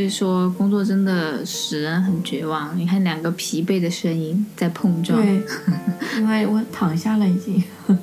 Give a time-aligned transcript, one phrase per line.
[0.00, 2.74] 所以说，工作真的使人很绝望。
[2.74, 5.20] 你看，两个疲惫的声音在碰撞。
[5.20, 5.42] 对，
[6.16, 7.62] 因为我躺下了已经。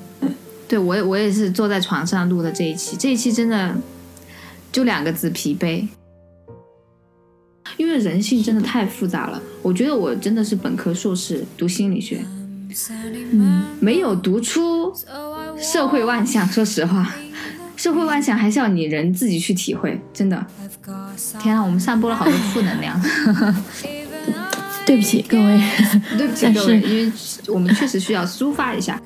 [0.69, 2.95] 对我，我也是坐在床上录的这一期。
[2.95, 3.75] 这一期真的
[4.71, 5.87] 就两个字：疲惫。
[7.77, 9.41] 因为人性真的太复杂了。
[9.63, 12.23] 我觉得我真的是本科硕士读心理学，
[13.31, 14.93] 嗯，没有读出
[15.59, 16.45] 社会万象。
[16.47, 17.15] 说实话。
[17.75, 20.45] 社会万象还是要你人自己去体会，真的。
[21.39, 22.99] 天啊，我们散播了好多负能量。
[24.85, 25.61] 对不起各位，
[26.17, 27.11] 对不起各位，因为
[27.47, 29.01] 我们确实需要抒发一下。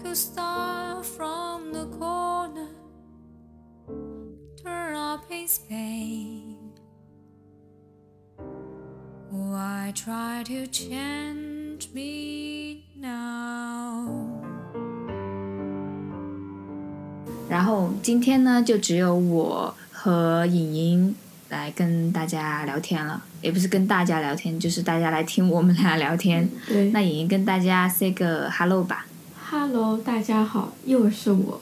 [17.50, 21.16] 然后今天呢，就只有我和颖颖
[21.52, 26.50] 来跟大家聊天了，也不是跟大家聊天，就是大家来听我们俩聊天。
[26.66, 29.06] 对，那莹莹跟大家 say 个 hello 吧。
[29.50, 31.62] Hello，大家好，又是我，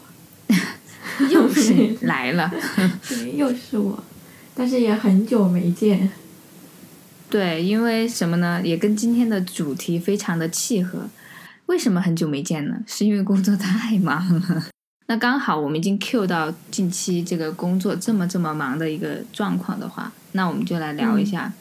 [1.31, 2.51] 又是来了。
[3.09, 4.03] 对，又是我，
[4.53, 6.11] 但是也很久没见。
[7.27, 8.61] 对，因为什么呢？
[8.63, 11.09] 也跟今天的主题非常的契合。
[11.65, 12.75] 为什么很久没见呢？
[12.85, 14.65] 是因为工作太忙了。
[15.09, 21.51] 那刚好，我们已经 Q 到近期这个工作这么这么忙的一个状况的话，那我们就来聊一下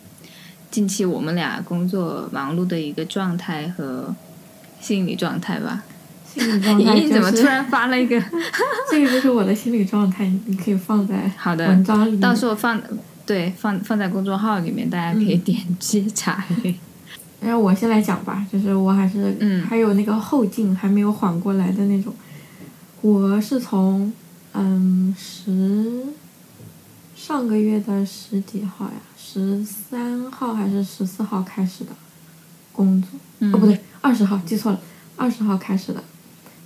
[0.71, 4.15] 近期我们俩工作忙碌的一个状态和
[4.83, 5.83] 心理状态吧。
[6.27, 8.23] 心理状态 你怎么突然发了一个？
[8.91, 12.79] 这个就是我的心理状态，你可以放在 好的文章里，到时候放
[13.25, 16.45] 对放放在公众号里面，大家可以点击查。
[17.41, 22.15] 然后我先来讲吧，就是我还是嗯还有那个后劲还没有缓过来的那种。
[23.01, 24.13] 我是从
[24.55, 26.03] 嗯十
[27.15, 31.91] 上个月的十几号呀，十三号还是十四号开始的
[32.73, 33.11] 工作，
[33.53, 34.81] 哦不对，二十号记错了，
[35.17, 36.03] 二十号开始的，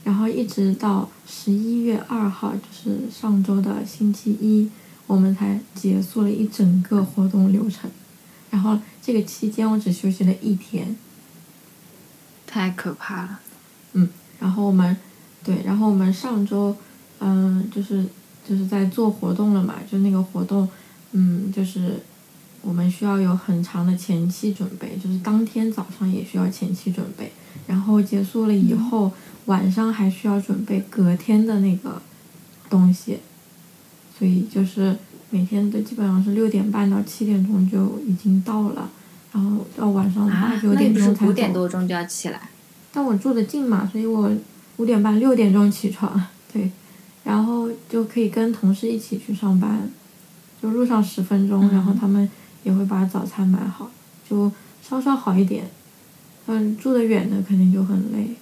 [0.04, 4.70] 然后一直到十一月二号，就是上周的星期一，
[5.06, 7.90] 我们才结束了一整个活动流程，
[8.50, 10.96] 然后这个期间我只休息了一天，
[12.46, 13.40] 太可怕了，
[13.92, 14.08] 嗯，
[14.40, 14.96] 然后我们。
[15.44, 16.76] 对，然后我们上周，
[17.18, 18.04] 嗯，就是
[18.48, 20.68] 就是在做活动了嘛，就那个活动，
[21.10, 22.00] 嗯，就是
[22.60, 27.32] 我们需要有很长的前期准备，就是当天早上也需要前期准备，
[27.66, 29.10] 然后结束了以后，
[29.46, 32.00] 晚上还需要准备隔天的那个
[32.70, 33.18] 东西，
[34.16, 34.96] 所以就是
[35.30, 38.88] 每天都基本上是六点半到七点钟就已经到了，
[39.32, 42.50] 然后到晚上八九点钟才五点多钟就要起来？
[42.92, 44.30] 但我住的近嘛，所以我。
[44.78, 46.20] 五点半六点钟起床，
[46.52, 46.70] 对，
[47.24, 49.90] 然后就可以跟同事一起去上班，
[50.62, 52.28] 就路上十分钟，然后他们
[52.64, 53.90] 也会把早餐买好，
[54.28, 54.50] 就
[54.82, 55.70] 稍稍好一点。
[56.46, 58.34] 嗯，住得远的肯定就很累。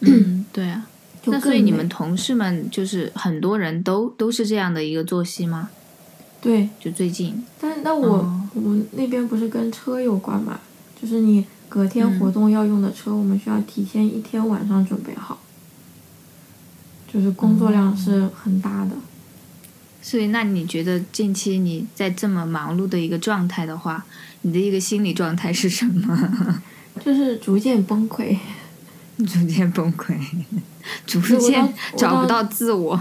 [0.00, 0.86] 嗯， 对啊。
[1.26, 5.70] 那所以你们同事们就是很多人都都是这样的一个作息吗？
[6.40, 7.44] 对，就最近。
[7.60, 10.58] 但那我我那边不是跟车有关嘛？
[11.00, 11.44] 就是你。
[11.70, 15.40] 隔天活动要用的车，我们需要提前一天晚上准备好，
[17.10, 18.90] 就是工作量是很大的。
[20.02, 24.04] 所以，那你觉得近期你在这么忙碌的一个状态的话，
[24.42, 26.60] 你的一个心理状态是什么？
[27.04, 28.36] 就是逐渐崩溃，
[29.18, 30.16] 逐渐崩溃，
[31.06, 33.00] 逐渐找不到自我。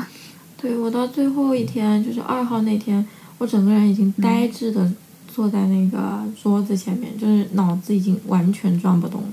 [0.62, 3.04] 对我到最后一天，就是二号那天，
[3.40, 4.92] 我整个人已经呆滞的。
[5.34, 9.30] 坐在那个桌子前面，就是脑子已经完全转不动了。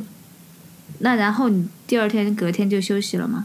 [0.99, 3.45] 那然后你第二天、隔天就休息了吗？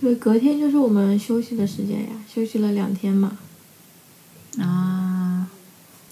[0.00, 3.38] 对，隔天就是我们休息的时间呀，休息了两天嘛。
[4.58, 5.48] 啊。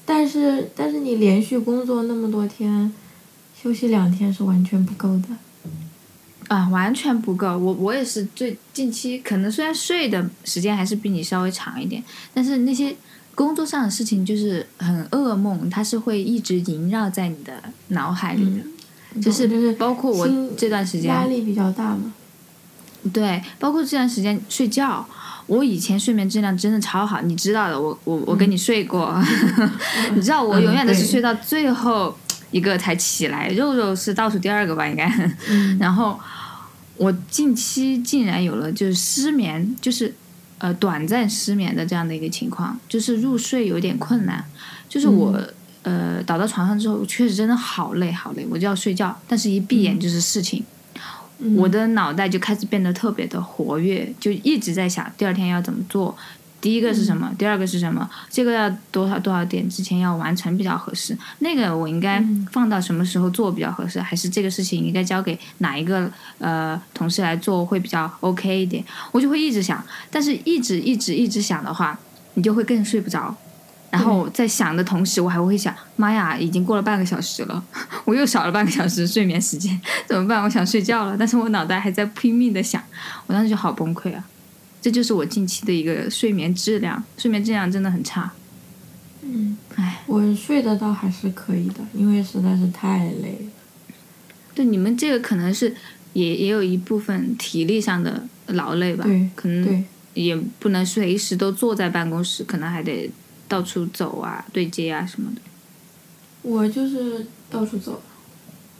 [0.05, 2.93] 但是但是你连续工作那么多天，
[3.61, 5.29] 休息两天是完全不够的。
[6.49, 7.59] 啊，完全不够！
[7.59, 12.03] 我我也是最近期可能虽然睡的时间还是比你稍微长一点，
[12.33, 12.97] 但是那些。
[13.37, 17.53] 工作上的事情就是很噩梦，它是会一直萦绕在你的
[17.89, 22.15] 脑海里的，就是就是包括我这段时间压力比较大嘛。
[23.13, 25.07] 对，包括这段时间睡觉，
[25.47, 29.23] 我以前睡眠质量真的超好，你知道的，我我我跟你睡过，
[30.15, 32.17] 你知道我永远都是睡到最后
[32.51, 35.07] 一个才起来，肉肉是倒数第二个吧应该，
[35.79, 36.19] 然后
[36.97, 40.15] 我近期竟然有了就是失眠，就是。
[40.59, 44.45] 呃，短暂失眠的这样的一个情况，就是入睡有点困难。
[44.89, 45.39] 就是我
[45.83, 49.15] 呃倒到床上之后，确实真的好累好累，我就要睡觉。
[49.29, 50.65] 但是一闭眼就是事情，
[51.57, 56.17] 我的脑袋就开始变得特别的活跃，就一直在想第二天要怎么做，
[56.61, 57.31] 第一个是什么？
[57.39, 58.09] 第二个是什么？
[58.29, 61.17] 这个要多少多少点之前要完成比较合适？
[61.39, 64.01] 那个我应该放到什么时候做比较合适？
[64.01, 68.85] 还是这个事情应该交给哪一个呃同事来做会比较 OK 一点？
[69.13, 71.99] 我就会一直想，但是一直一直一直想的话，
[72.35, 73.35] 你就会更睡不着。
[73.89, 77.63] 然后在想的同时，我还会想，妈呀，已经过了半个小时了，
[78.05, 80.43] 我又少了半个小时睡眠时间，怎么办？
[80.43, 82.83] 我想睡觉了，但是我脑袋还在拼命的想，
[83.27, 84.23] 我当时就好崩溃啊。
[84.87, 88.33] 这就是我近期的一个睡眠质量，睡眠质量真的很差。
[89.23, 93.93] 嗯，唉，我睡得倒还是可以的，因为实在是太累了。
[94.55, 95.75] 对你们这个可能是
[96.13, 99.83] 也也有一部分体力上的劳累吧，对可能对，
[100.15, 103.11] 也不能随时都坐在办公室，可能还得
[103.49, 105.41] 到处走啊、对接啊什么的。
[106.43, 108.01] 我就是到处走，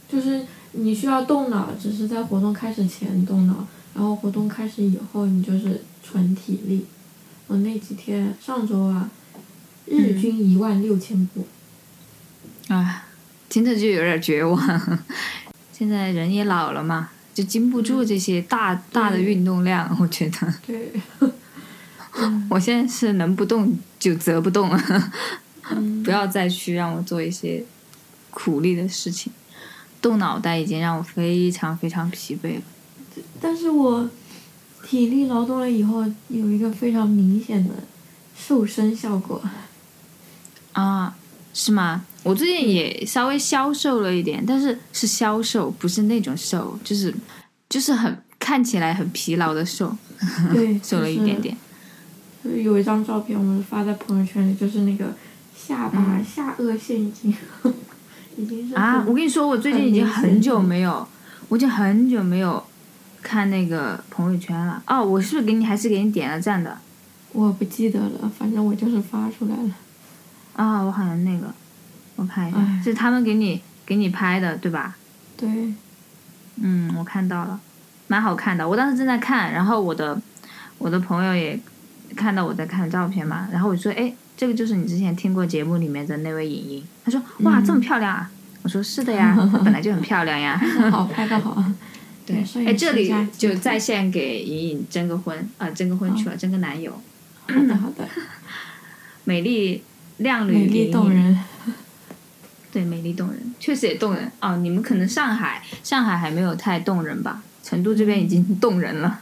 [0.09, 6.85] 就是你需要动脑，只是在活动开始前动脑，然后活动开始以后你就是纯体力。
[7.47, 9.09] 我那几天上周啊，
[9.87, 11.47] 日均一万六千步，
[12.69, 13.05] 唉，
[13.49, 14.61] 听着就有点绝望。
[15.73, 20.55] 现在人也老了嘛，就经不住这些大大的运动量，我觉得。
[20.67, 20.93] 对，
[22.51, 24.71] 我现在是能不动就则不动，
[25.71, 27.65] 嗯 不要再去让我做一些
[28.31, 29.33] 苦力的事情。
[30.03, 32.63] 动脑袋已经让我非常非常疲惫了。
[33.41, 34.09] 但是我
[34.85, 37.75] 体力劳动了以后，有一个非常明显的
[38.37, 39.43] 瘦身效果。
[40.73, 41.17] 啊，
[41.55, 42.05] 是吗？
[42.23, 47.15] 我最近也稍微消瘦了一点，但是是消瘦，不是那种瘦，就是
[47.69, 49.97] 就是很看起来很疲劳的瘦，
[50.53, 51.57] 对，瘦了一点点。
[52.45, 55.15] 就是有一张照片，我们发在朋友圈里，就是那个
[55.57, 57.35] 下巴、下颚线已经
[58.37, 61.07] 已经是嗯啊，我跟你说，我最近已经很久没有，
[61.49, 62.63] 我已经很久没有
[63.27, 64.81] 看那个朋友圈了。
[64.87, 66.79] 哦，我是不是给你还是给你点了赞的？
[67.33, 69.71] 我不记得了，反正我就是发出来了。
[70.55, 71.53] 啊，我好像那个，
[72.15, 74.97] 我看一下哎，是他们给你给你拍的，对吧？
[75.37, 75.49] 对，
[76.61, 77.59] 嗯，我看到了，
[78.07, 78.67] 蛮好看的。
[78.67, 80.19] 我当时正在看，然后我的
[80.79, 81.59] 我的朋友也
[82.15, 86.85] 看到我在看照片嘛，然后我就说，哎，这个就是你之前听过节目里面的那位莹莹。
[87.05, 88.31] 他说，哇，这么漂亮啊！
[88.63, 90.57] 我说是的呀， 她本来就很漂亮呀。
[90.91, 91.63] 好拍的好。
[92.27, 96.93] 对哎，这里就在线给莹莹征个婚啊、征个婚去了，征个男友，
[97.47, 98.07] 好的好的，
[99.25, 99.83] 美丽
[100.19, 101.39] 靓女美丽动人。
[102.73, 104.57] 对，美丽动人，确实也动人哦。
[104.59, 107.43] 你们可能上海，上海还没有太动人吧？
[107.63, 109.21] 成都这边已经动人了。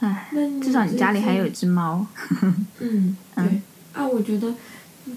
[0.00, 0.28] 唉，
[0.60, 2.04] 至少你家里还有一只猫。
[2.80, 3.60] 嗯，对
[3.92, 4.52] 啊，我觉得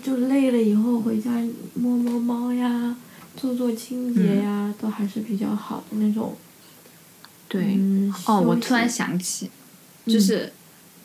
[0.04, 1.32] 就累了以后回家
[1.74, 2.96] 摸摸猫呀，
[3.36, 6.38] 做做清洁呀，都还是比较好的那种。
[7.48, 9.50] 对，嗯、哦，我突然想起，
[10.06, 10.52] 就是，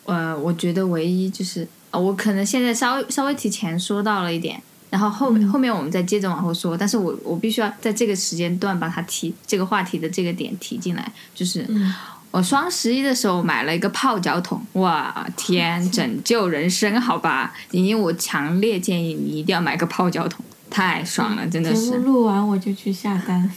[0.04, 4.60] 呃，我觉得唯一就是，呃，我可能现在稍微稍微提前说到了一点，
[4.90, 11.94] 然后后面、嗯后面我们再接着往后说，但是我我必须要在这个时间段把它提这个话题的这个点提进来，就是嗯，
[12.30, 21.98] 我双十一的时候买了一个泡脚桶，哇天，拯救人生，好吧，莹莹，我强烈建议你一定要买个泡脚桶，太爽了，真的节目是。
[21.98, 23.50] 录完我就去下单。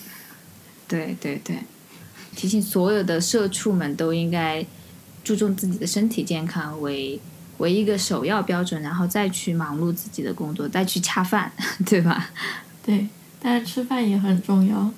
[0.88, 1.58] 对 对对，
[2.36, 4.66] 提醒所有的社畜们都应该
[5.24, 7.20] 注重自己的身体健康为
[7.58, 11.52] 为一个首要标准，然后再去忙碌自己的工作，再去恰饭，
[11.86, 12.30] 对吧？
[12.84, 13.08] 对，
[13.42, 14.92] 但是吃饭也很重要。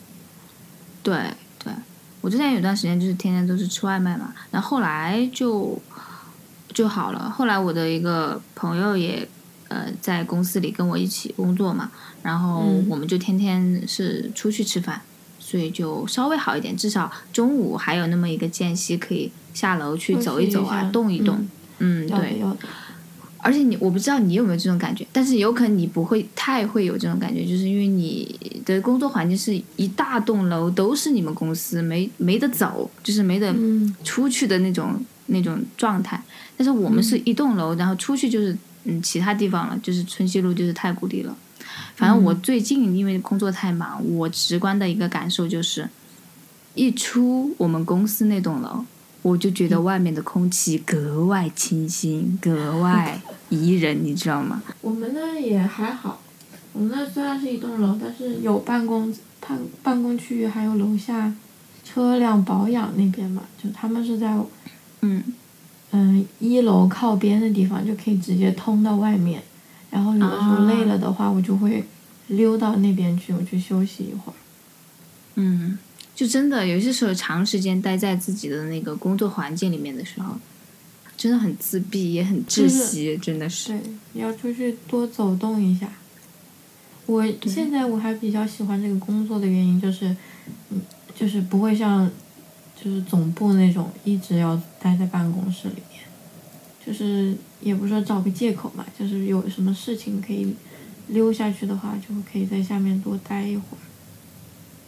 [1.03, 1.15] 对
[1.63, 1.71] 对，
[2.19, 5.79] 我之前有段时间就是天天都是吃外卖嘛，然后后来就
[6.73, 7.29] 就好了。
[7.29, 9.25] 后来我的一个朋友也
[9.69, 11.91] 呃在公司里跟我一起工作嘛，
[12.23, 15.01] 然后嗯我们就天天是出去吃饭，
[15.49, 21.37] 所以就稍微好一点，至少中午还有那么一个间隙可以下楼去走一走走啊，下动一动。
[21.79, 22.41] 嗯嗯，对。
[23.37, 36.21] 而且你，我不知道你有没有这种感觉，但是有可能你不会太会有这种感觉，就是因为你的工作环境是一大栋楼都是你们公司，没没得走，就是没得嗯出去的那种那种状态。
[36.57, 41.33] 但是我们是一栋楼，然后出去就是嗯其他地方了，就是春熙路，就是太古里了。
[41.95, 45.89] 反正我最近因为工作太忙，我直观的一个感受就是，
[46.75, 48.85] 一出我们公司那栋楼，
[49.21, 54.61] 我就觉得外面的空气格外清新，格外宜人，你知道吗？
[54.81, 56.21] 我们那也还好，
[56.73, 61.33] 我们那虽然是一栋楼，但是有办公办办公区域，还有楼下
[61.83, 64.37] 车辆保养那边嘛，就他们是在
[65.01, 65.23] 嗯
[65.91, 69.41] 嗯一楼靠边的地方，就可以直接通到外面。
[69.89, 71.83] 然后有的时候累了的话，我就会
[72.27, 74.35] 溜到那边去，我去休息一会儿。
[75.35, 75.77] 嗯，
[76.15, 80.35] 就真的有些时候长时间待在自己的那个工作环境里面的时候，
[81.15, 83.69] 真的很自闭，也很窒息，真的是。
[84.13, 85.87] 对，要出去多走动一下。
[87.05, 90.13] 我现在我还比较喜欢这个工作的原因就是，
[90.69, 90.81] 嗯，
[91.15, 92.11] 就是不会像，
[92.75, 95.96] 就是总部那种一直要待在办公室里面，
[96.87, 100.55] 就是也不是说找个借口嘛，就是有什么事情可以
[101.09, 103.83] 溜下去的话，就可以在下面多待一会儿。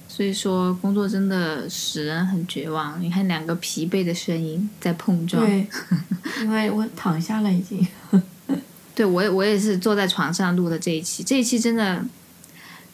[0.08, 3.01] 所以说，工作真的使人很绝望。
[3.01, 5.46] 你看，两个疲惫的声音在碰撞。
[5.46, 5.68] 对，
[6.41, 7.86] 因为我躺下了已经。
[8.96, 12.03] 对，我也我也是坐在床上录的这一期，这一期真的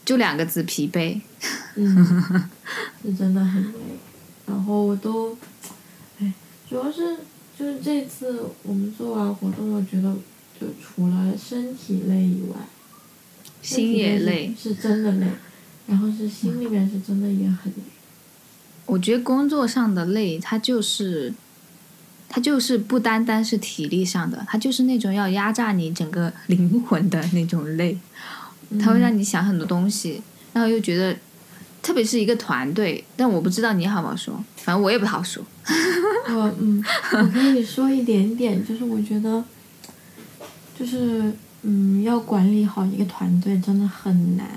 [0.04, 1.22] 就两个字疲惫。
[1.76, 2.50] 嗯，
[3.04, 3.80] 是真的很累。
[4.46, 5.38] 然后我都，
[6.20, 6.34] 哎，
[6.70, 7.18] 主要是
[7.58, 10.14] 就是这次我们做完活动，我觉得
[10.60, 12.58] 就除了身体累以外，
[13.62, 15.28] 心也累，是真的累。
[15.88, 17.84] 然后是心里面是真的也很累。
[18.88, 21.34] 我觉得工作上的累，它就是，
[22.28, 27.98] 它就是不单单是体力上的，它就是那种要压榨你整个灵魂的那种累。
[28.80, 30.22] 它会让你想很多东西，
[30.54, 31.16] 然后又觉得，
[31.86, 33.04] 特别是一个团队。
[33.16, 35.44] 但我不知道你好不好说，反正我也不好说。
[36.30, 39.44] 我嗯，我可以说一点点，就是我觉得，
[40.78, 44.48] 就是嗯，要管理好一个团队真的很难。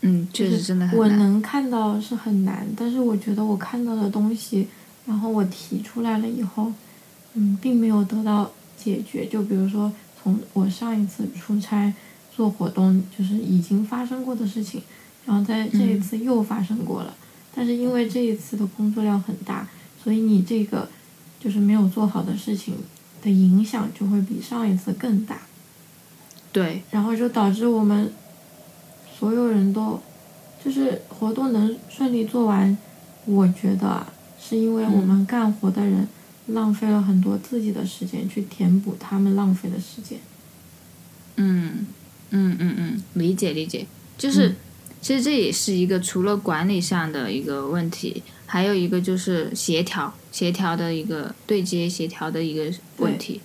[0.00, 1.00] 嗯，确实真的很难。
[1.00, 4.66] 我能看到是很难，但是我觉得我看到的东西，
[5.06, 6.72] 然后我提出来了以后，
[7.34, 9.26] 嗯，并没有得到解决。
[9.26, 11.92] 就比如说，从我上一次出差
[12.34, 14.82] 做活动，就是已经发生过的事情，
[15.30, 17.14] 然后在这一次又发生过了。
[17.54, 19.68] 但是因为这一次的工作量很大，
[20.02, 20.88] 所以你这个
[21.38, 22.74] 就是没有做好的事情
[23.22, 25.38] 的影响就会比上一次更大。
[26.52, 26.82] 对。
[26.90, 28.12] 然后就导致我们。
[29.18, 30.00] 所有人都，
[30.64, 32.78] 就是活动能顺利做完，
[33.26, 34.06] 我觉得
[34.40, 36.08] 是因为我们干活的人
[36.46, 40.18] 浪费了很多自己的时间去填补他们浪费的时间。
[41.36, 41.86] 嗯，
[42.30, 44.56] 嗯嗯嗯，理解理解，就是，
[45.00, 53.40] 其实这也是一个除了管理上的一个问题，还有一个就是协调协调的一个对接协调的一个问题。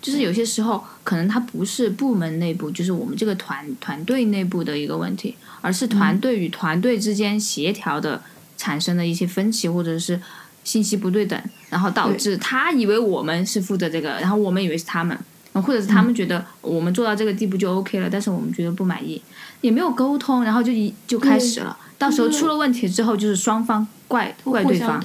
[0.00, 8.22] 就是有些时候，可能它不是部门内部，就是我们这个团团队内部的一个问题，而是团队与团队之间协调的
[8.56, 10.20] 产生的一些分歧，或者是
[10.62, 15.18] 信息不对等，然后导致他以为我们是负责这个，然后我们以为是他们，
[15.60, 19.20] 或者是他们觉得我们做到这个地步就 OK 了，但是我们觉得不满意，
[19.60, 25.02] 也没有沟通，然后就一就开始了，到时候出了问题之后，就是双方怪怪对方。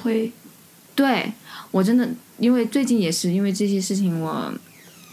[0.94, 1.32] 对，
[1.70, 2.08] 我真的
[2.38, 4.52] 因为最近也是因为这些事情我。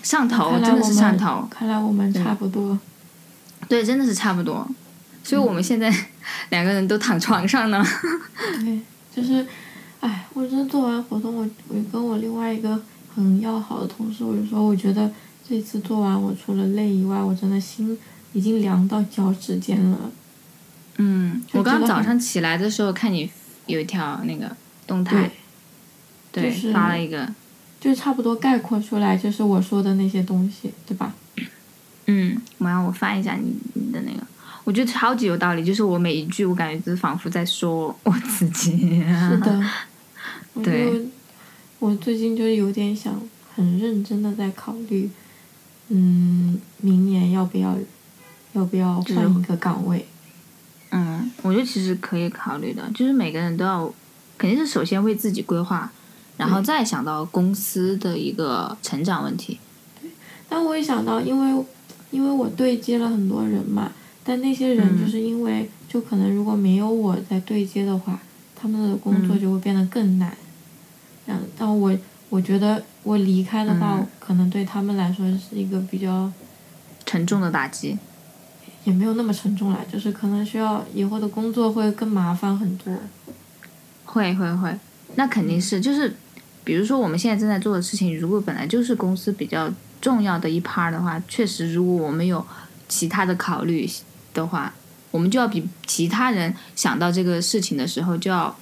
[0.03, 2.75] 上头真的是上头，看来我们差不多。
[3.67, 4.67] 对，真的是差不多，
[5.23, 5.93] 所以我们现在
[6.49, 7.85] 两个人都躺床上呢。
[8.59, 8.81] 对，
[9.15, 9.45] 就是，
[9.99, 12.81] 哎，我真做完活动，我我跟我另外一个
[13.13, 15.07] 很要好的同事，我就说，我觉得
[15.51, 17.99] 这次做完，我除了累以外，我真的心
[18.31, 20.09] 已经凉到脚趾尖了。
[20.95, 23.29] 嗯，我刚早上起来的时候看你
[23.65, 24.49] 有一条那个
[24.87, 25.29] 动态，
[26.31, 27.27] 对，发了一个。
[27.81, 31.13] 就差不多概括出来，就是我说的那些东西，对吧？
[32.05, 34.25] 嗯，我让我翻一下你你的那个，
[34.63, 35.65] 我觉得超级有道理。
[35.65, 39.03] 就是我每一句，我感觉就是仿佛在说我自己。
[39.29, 39.61] 是的。
[40.63, 41.05] 对。
[41.79, 43.19] 我最近就有点想
[43.55, 45.09] 很认真的在考虑，
[45.93, 47.77] 嗯，明年要不要
[48.53, 50.07] 要不要换一个岗位？
[50.91, 53.93] 嗯，我觉得其实可以考虑的，就是每个人都要，
[54.37, 55.91] 肯定是首先为自己规划。
[56.37, 59.59] 然后再想到公司的一个成长问题，
[60.01, 60.09] 对，
[60.49, 61.65] 但我也想到，因为
[62.09, 63.91] 因为我对接了很多人嘛，
[64.23, 68.19] 但那些人就是因为就可能如果没有我在对接的话，
[68.55, 70.35] 他们的工作就会变得更难。
[71.27, 71.95] 嗯，但我
[72.31, 76.31] 我觉得我离开的话，可能对他们来说是一个比较
[77.05, 77.99] 沉重的打击，
[78.85, 82.97] 也没有那么沉重啦，就是可能需要以后的工作会更麻烦很多。
[84.05, 84.75] 会会会，
[85.15, 86.15] 那肯定是就是。
[86.63, 89.67] 比如说，我们现在正在做的事情，如果本来就是公司比较
[89.99, 92.45] 重要的一 part 的话，确实，如果我们有
[92.87, 93.89] 其他的考虑
[94.31, 94.71] 的话，
[95.09, 98.55] 我们就要比其他人想到这个事情的时候就要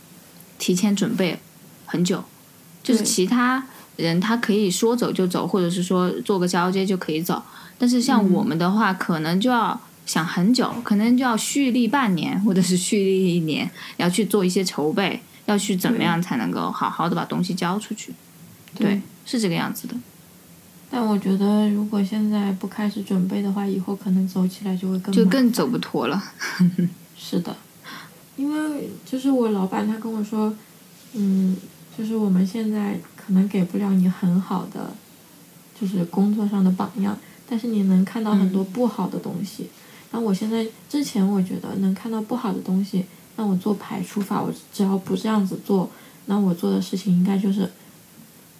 [0.57, 1.41] 提前准备
[1.85, 2.23] 很久。
[2.89, 3.63] 就是其他
[3.97, 7.41] 人他可以说走就走，或者是说做个交接就可以走，
[7.77, 15.21] 但是像我们的话，可能就要想很久，可能就要蓄力半年，或者是蓄力一年，要去做一些筹备。
[15.45, 18.13] 要去怎么样才能够好好的把东西交出去？
[18.75, 19.95] 对，是这个样子的。
[20.91, 26.21] 但我觉得，如果现在不开始准备的话，以后可能走起来就会更就更走不脱了。
[27.17, 27.55] 是的，
[28.35, 30.55] 因为就是我老板他跟我说，
[31.13, 31.57] 嗯，
[31.97, 34.93] 就是我们现在可能给不了你很好的
[35.79, 37.17] 就是工作上的榜样，
[37.47, 39.69] 但是你能看到很多不好的东西。
[40.11, 43.05] 那我现在之前我觉得能看到不好的东西，
[43.35, 45.89] 那我做排除法，我只要不这样子做，
[46.25, 47.69] 那我做的事情应该就是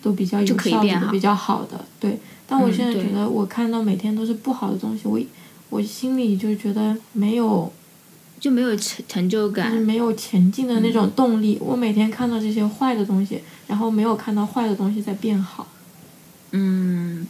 [0.02, 1.86] 都比较有效率的、比较好的。
[2.00, 5.20] 对，但我现在觉得我看到每天都是不好的东西，我
[5.70, 7.72] 我心里就觉得没有。
[8.40, 11.58] 就没有成成就感，没有前进的那种动力。
[11.60, 15.68] 我每天看到这些坏的东西，然后没有看到坏的东西在变好。
[16.52, 17.28] 嗯，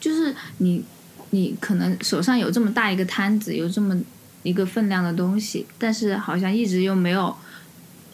[0.00, 0.82] 就是你，
[1.30, 3.96] 你可能手上有这么大一个摊子，有这么
[4.42, 7.36] 一个分量的东西，但是好像一直又没有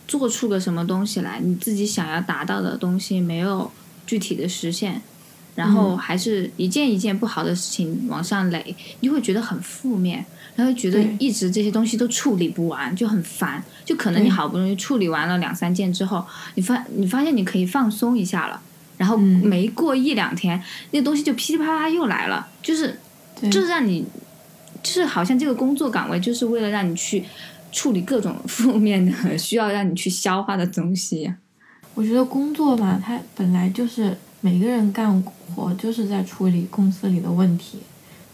[0.09, 3.71] 做出个什么东西来，你自己想要达到的东西没有
[4.05, 5.01] 具体的实现，
[5.55, 10.27] 然后还是一件一件不好的事情往上垒，你会觉得很负面。
[10.55, 13.63] 然后觉得一直这些东西都处理不完，就很烦。
[13.85, 16.25] 就可能你好不容易处理完了两三件之后，
[16.57, 18.61] 你发你发现你可以放松一下了，
[18.99, 22.47] 然后没过一两天，那东西就噼里啪啦又来了。
[22.63, 22.99] 就是，
[23.43, 24.05] 就是让你，
[24.83, 27.25] 就是好像这个工作岗位就是为了让你去
[27.73, 31.33] 处理各种 负面的、需要让你去消化的东西。
[31.95, 35.23] 我觉得工作嘛，它本来就是每个人干
[35.55, 37.79] 活就是在处理公司里的问题。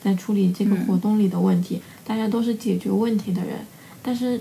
[0.00, 3.58] 在处理这个活动里的问题，大家都是解决问题的人，
[4.02, 4.40] 但是，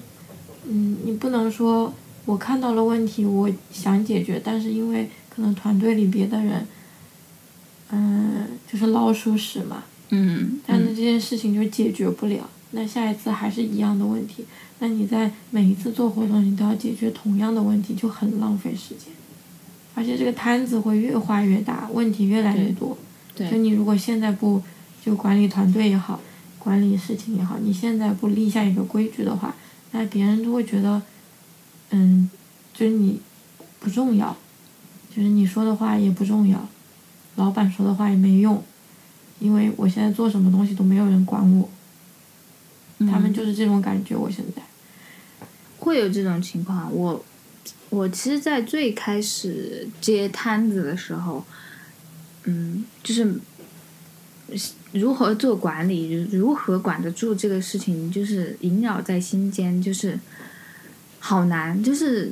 [0.65, 1.93] 嗯，你不能说
[2.23, 6.65] 我看到了问题，我想解决，但是因为可能团队里别的人，
[7.91, 14.45] 嗯，就是老鼠屎嘛，嗯，但是这件事情就解决不了，那下一次还是一样的问题，
[14.79, 19.13] 那你在每一次做活动，你都要解决同样的问题，就很浪费时间，
[19.93, 22.97] 而且这个摊子会越画越大，问题越来越多，
[23.35, 24.63] 对，就你如果现在不。
[25.05, 26.19] 就管理团队也好，
[26.67, 29.55] 管理事情也好，你现在不立下一个规矩的话，
[29.91, 31.01] 那别人都会觉得，
[31.91, 32.29] 嗯，
[32.73, 33.21] 就是你
[33.79, 34.35] 不重要，
[35.09, 36.67] 就是你说的话也不重要，
[37.37, 38.61] 老板说的话也没用，
[39.39, 41.69] 因为我现在做什么东西都没有人管我，
[42.99, 44.13] 他们就是这种感觉。
[44.13, 44.61] 我现在
[45.79, 46.93] 会有这种情况。
[46.93, 47.23] 我
[47.89, 51.45] 我其实，在最开始接摊子的时候，
[52.43, 53.39] 嗯，就是。
[54.93, 60.17] 如何做管理，如何管得住这个事情，就是萦绕在心间，就是
[61.19, 62.31] 好难，就是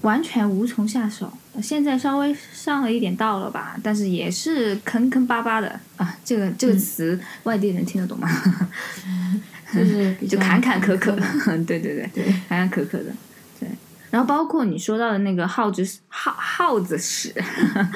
[0.00, 1.32] 完全无从下手。
[1.62, 6.16] 现在稍微上了一点道了吧，但是也是坑坑巴巴的啊。
[6.24, 8.26] 这个这个词，外地人听得懂吗？
[9.74, 11.22] 就是 就坎坎坷坷的，
[11.64, 13.12] 对对对，坎坎坷坷的。
[13.60, 13.68] 对，
[14.10, 17.34] 然后包括你说到的那个耗子耗耗子屎，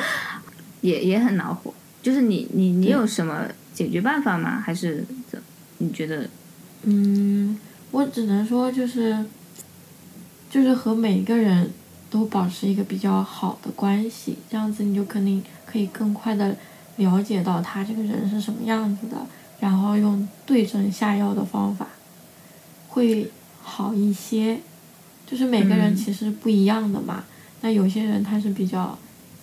[0.82, 1.72] 也也很恼火。
[2.06, 4.60] 就是你你你有什么解决办法吗？
[4.60, 5.42] 还是怎？
[5.78, 6.24] 你觉得？
[6.84, 7.58] 嗯，
[7.90, 9.24] 我只能说就是，
[10.48, 11.68] 就是和每个人
[12.08, 16.56] 都保持一个比较好的关系，这样子你就肯定可以更快的
[16.94, 19.16] 了解到他这个人是什么样子的，
[19.58, 21.88] 然后用对症下药的方法，
[22.86, 23.28] 会
[23.60, 24.60] 好一些。
[25.26, 27.24] 就是每个人其实不一样的嘛，
[27.62, 28.96] 那有些人他是比较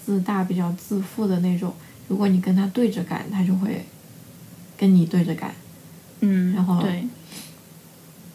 [0.05, 1.73] 自大、比较自负的那种。
[2.07, 3.85] 如果你跟他对着干，他就会
[4.77, 5.53] 跟你对着干。
[6.21, 7.07] 嗯，然后对。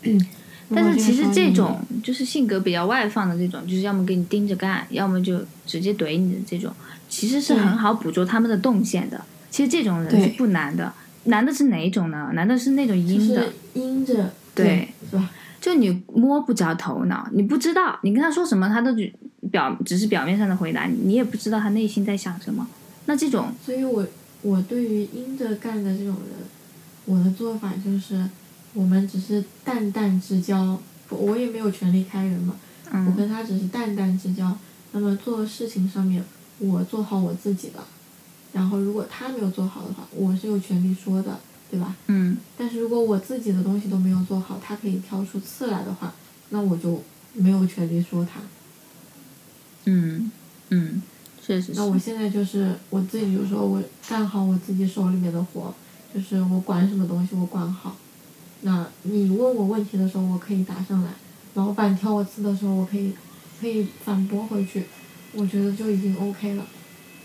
[0.03, 0.27] 嗯，
[0.75, 6.73] 但是其实这种就是性格比较外放的这种，就是要么给你盯着干，要么就直接怼你的这种，
[7.09, 9.25] 其实是很好捕捉他们的动线的。
[9.51, 10.93] 其实这种人是不难的，
[11.25, 12.31] 难的是哪一种呢？
[12.35, 15.31] 难的是那种阴的，阴着，对，是吧？
[15.61, 19.13] 就你摸不着头脑，你不知道，你跟他说什么，他都只
[19.51, 22.67] 表只是表面上的回答，你也不知道他内心在想什么。
[23.09, 24.07] 那这种，所以我
[24.43, 26.47] 我对于阴着干的这种人，
[27.07, 28.29] 我的做法就是，
[28.75, 32.55] 我们只是淡淡之交，我也没有权利开人嘛，
[32.93, 34.55] 我跟他只是淡淡之交。
[34.93, 36.23] 那么做事情上面，
[36.59, 37.83] 我做好我自己的，
[38.53, 41.41] 然后如果他没有做好的话，我是有权利说的，
[41.71, 41.97] 对吧？
[42.09, 42.37] 嗯。
[42.59, 46.13] 但是如果我自己的东西都没有做好，他可以挑出刺来的话，
[46.51, 48.41] 那我就没有权利说他。
[49.87, 50.31] 嗯
[50.69, 51.01] 嗯。
[51.75, 55.75] 那我现在就是我自己，就说我干好我自己手里面的活，
[56.15, 57.97] 就是我管什么东西我管好。
[58.61, 61.11] 那你问我问题的时候，我可以答上来；
[61.55, 63.13] 老板挑我刺的时候，我可以
[63.61, 64.85] 可以反驳回去。
[65.33, 66.67] 我觉得就已经 OK 了。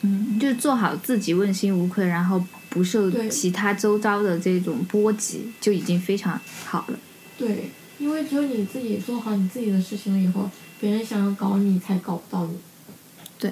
[0.01, 6.99] 嗯，就做好自己问心无愧，然后不受其他周遭的这种波及，就已经非常好了。
[7.37, 12.57] 对，因为只有你自己做好你自己的事情了以后，别人想要搞你才搞不到你。
[13.37, 13.51] 对。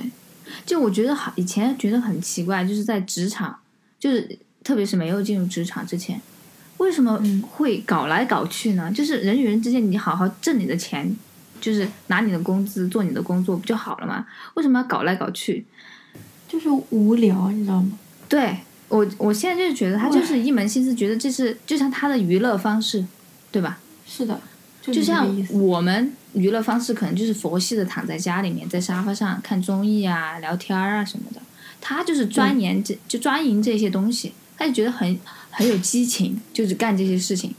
[0.65, 3.57] 就我觉得好，以前觉得很奇怪，就是在职场，
[3.99, 6.21] 就是特别是没有进入职场之前，
[6.77, 8.91] 为什么会搞来搞去呢？
[8.91, 11.15] 就是人与人之间，你好好挣你的钱，
[11.59, 14.25] 就是拿你的工资做你的工作不就好了吗？
[14.55, 15.65] 为什么要搞来搞去？
[16.47, 17.97] 就是无聊，你知道吗？
[18.27, 18.57] 对，
[18.89, 23.05] 我我现在就是觉得他就是一门心思，觉得这是就像他的娱乐方式，
[23.51, 23.79] 对吧？
[24.05, 24.41] 是的，
[24.81, 31.41] 就就像我们娱乐方式可能就是佛系的躺在家里面，在沙发上看综艺啊、聊天啊什么的。
[31.79, 37.53] 他就是钻研这就钻营这些东西，他就觉得很很有激情，就是干这些事情，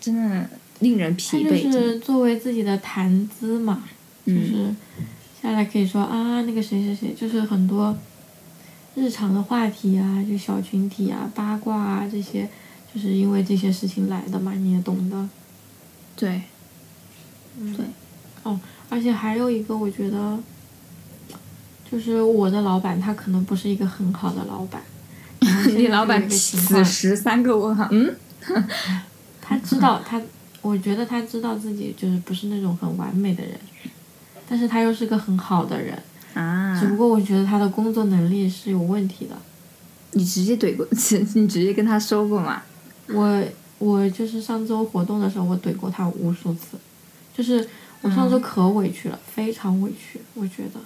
[0.00, 0.48] 真的
[0.78, 1.62] 令人疲惫。
[1.64, 3.82] 就是作为自己的谈资嘛，
[4.24, 4.74] 就嗯是
[5.42, 7.96] 下来可以说啊，那个谁谁谁，就是很多
[8.94, 12.48] 日常的话题啊，就小群体啊、八卦啊这些，
[12.94, 15.28] 就是因为这些事情来的嘛，你也懂的。
[16.14, 16.42] 对
[17.58, 17.84] 对，
[18.46, 20.38] 哦，而且还有一个，我觉得，
[21.90, 24.80] 就是我的老板他可能不是一个很好的老板。
[25.74, 28.14] 你老板此时三个问号，嗯，
[29.42, 30.20] 他知道他，
[30.62, 33.58] 我觉得他知道自己就是不是那种很完美的人，
[34.48, 36.00] 但是他又是个很好的人，
[36.34, 39.36] 啊只，不过我觉得他的工作能力是有问题的。
[40.12, 40.86] 你直接怼过，
[41.34, 42.62] 你直接跟他说过吗？
[43.08, 43.44] 我
[43.78, 46.78] 我就是上周活动的时候，我怼过他无数次，
[47.36, 47.68] 就是
[48.06, 50.80] 我上周可委屈了，非常委屈，我觉得，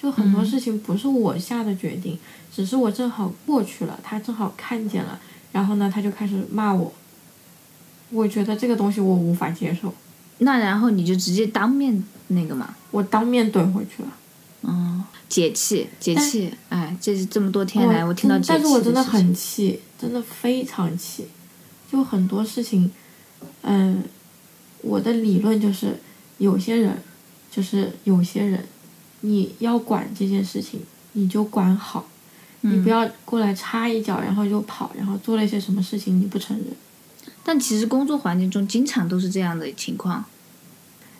[0.00, 2.18] 就很多事情不是我下的决定，
[2.54, 5.18] 只是我正好过去了，他正好看见了，
[5.52, 6.92] 然后呢，他就开始骂我，
[8.10, 9.94] 我觉得这个东西我无法接受，
[10.38, 14.08] 那然后你就直接当面那个嘛，我当面怼回去了。
[14.62, 21.28] 嗯，解气，解气，哎，这是这么多天来我我听到真解气但是我真的很气，真的非常气，
[21.90, 22.90] 就很多事情，
[23.62, 24.02] 嗯，
[24.82, 26.00] 我的理论就是，
[26.38, 27.02] 有些人，
[27.50, 28.64] 就是有些人，
[29.20, 30.80] 你要管这件事情，
[31.12, 32.06] 你就管好，
[32.60, 36.66] 你嗯不要过来插一脚，然后就跑，然后做了一些什么事情你不承认。
[37.42, 40.24] 但其实工作环境中经常都是这样的情况。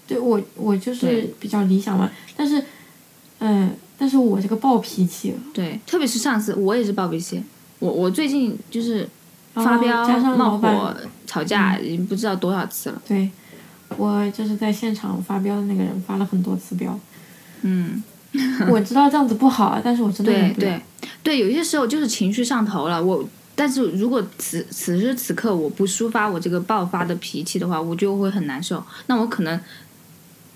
[0.06, 2.64] 对我，我就是比较理想嘛，但是，
[3.40, 7.42] 嗯，但是我这个暴脾气，对，特别是上司，我也是暴脾气。
[7.78, 9.08] 我我最近就是
[9.54, 13.02] 发飙、哦加上冒火、吵架，已经不知道多少次了。
[13.06, 13.28] 对，
[13.98, 16.98] 我就是在现场发飙的那个人发了很多次飙。
[17.62, 18.02] 嗯，
[18.70, 20.54] 我知道这样子不好，啊但是我真的对。
[20.54, 20.80] 对
[21.22, 23.28] 对，有些时候就是情绪上头了，我。
[23.58, 28.84] 但是如果此此时此刻我不抒发我这个爆发的脾气的话，我就会很难受。
[29.06, 29.58] 那我可能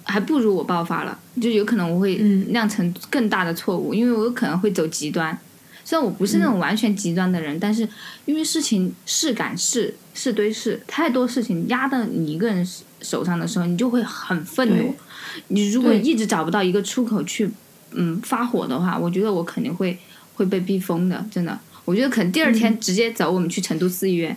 [0.05, 5.39] 还不如我爆发了，就有可能我会嗯酿成更大的错误，因为我有可能会走极端。
[5.83, 7.89] 虽然我不是那种完全极端的人，但是
[8.27, 12.63] 因为事情事赶事事堆事，太多事情压到你一个人
[13.03, 14.95] 手上的时候，你就会很愤怒。
[15.49, 17.51] 你如果一直找不到一个出口去
[17.93, 19.99] 嗯发火的话，我觉得我肯定会
[20.35, 21.59] 会被逼疯的，真的。
[21.85, 24.37] 我觉得可能第二天直接走，我们去成都四医院。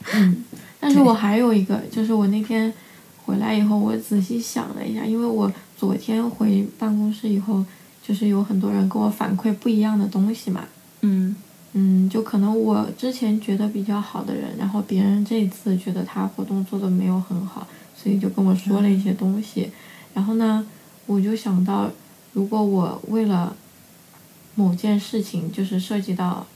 [0.80, 2.72] 但是我还有一个，就是我那天
[3.24, 7.64] 回来以后，我仔细想了一下，因为我昨天回办公室以后，
[8.06, 10.64] 就是有很多人跟我反馈不一样的东西嘛。
[11.02, 11.34] 嗯
[11.76, 19.70] 嗯，就可能我之前觉得比较好的人，然后别人这次觉得他活动做的没有很好，所以就跟我说了一些东西。
[20.14, 20.64] 然后呢，
[21.06, 21.90] 我就想到，
[22.32, 23.56] 如果我为了
[24.54, 26.46] 某件事情，就是涉及到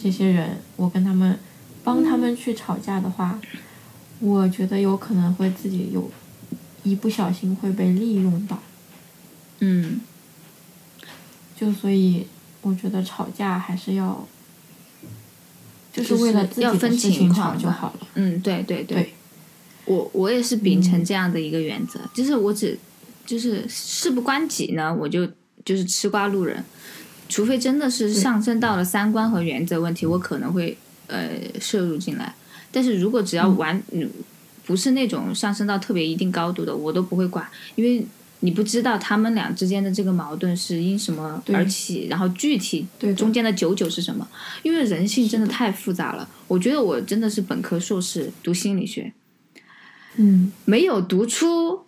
[0.00, 1.38] 这些人，我跟他们
[1.84, 3.38] 帮他们去吵架的话，
[4.18, 6.10] 我觉得有可能会自己有
[6.82, 8.58] 一不小心会被利用到。
[9.60, 10.00] 嗯，
[11.54, 12.26] 就所以，
[12.62, 14.26] 我觉得吵架还是要，
[15.96, 18.06] 就是为了要分情况就好了。
[18.14, 19.12] 嗯，对对对，对。
[19.86, 22.78] 我我也是秉承这样的一个原则，就是我只
[23.24, 25.26] 就是事不关己呢，我就
[25.64, 26.62] 就是吃瓜路人，
[27.28, 31.30] 除非真的是上升到了三观和原则问题，我可能会呃
[31.60, 32.34] 摄入进来。
[32.72, 34.10] 但是如果只要完嗯
[34.64, 38.04] 不是那种上升到特别一定高度的，我都不会管，因为
[38.40, 44.28] 你不知道他们俩之间的这个矛盾是因什么而起，然后具体中间的九九是什么？
[44.62, 46.28] 因为人性真的太复杂了。
[46.46, 49.12] 我觉得我真的是本科硕士读心理学，
[50.16, 51.84] 嗯，没有读出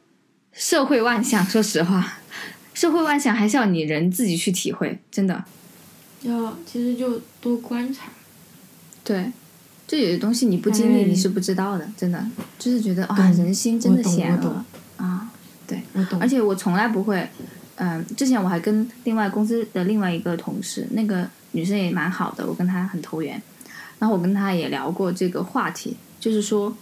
[0.53, 1.45] 社会万象。
[1.45, 2.19] 说实话，
[2.75, 5.45] 社会万象还是要你人自己去体会，真的。
[6.23, 8.11] 要其实就多观察。
[9.05, 9.31] 对，
[9.87, 12.27] 就有些东西你不经历哎你是不知道的，真的。
[12.59, 14.65] 就是觉得啊，懂人心真的险恶
[14.97, 15.31] 啊。
[15.95, 16.21] 我懂。
[16.21, 17.29] 而且我从来不会，
[17.77, 23.41] 嗯、之前我还跟另外公司的另外一个同事，那个女生也蛮好的，我跟她很投缘。
[23.99, 26.77] 然后我跟她也聊过这个话题，就是说，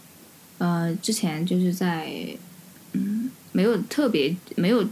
[0.59, 2.13] 呃，之前就是在，
[2.93, 4.87] 嗯，没有特别没有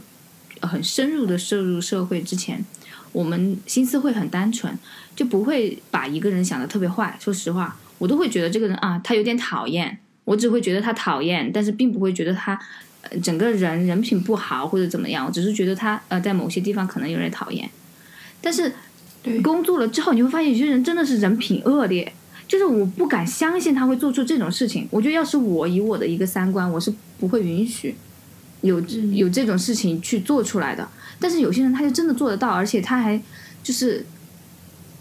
[0.61, 2.63] 很深入的涉入社会之前，
[3.11, 4.77] 我们心思会很单纯，
[5.15, 7.15] 就不会把一个人想的特别坏。
[7.19, 12.59] 说实话，我都会觉得这个人啊，他有点讨厌，我只会觉得他讨厌，但是并不会觉得他。
[13.09, 17.69] 呃整个人人品不好或者怎么样，我只是觉得他呃在某些地方可能有点讨厌，
[18.41, 18.71] 但是，
[19.41, 22.13] 工作了之后，你会发现有些人真的是人品恶劣，
[22.47, 24.87] 就是我不敢相信他会做出这种事情。
[24.91, 27.95] 我觉得要是我以我的一个三观，我是不会允许
[28.61, 30.87] 有嗯有这种事情去做出来的。
[31.19, 33.19] 但是有些人他就真的做得到，而且他还
[33.63, 34.05] 就是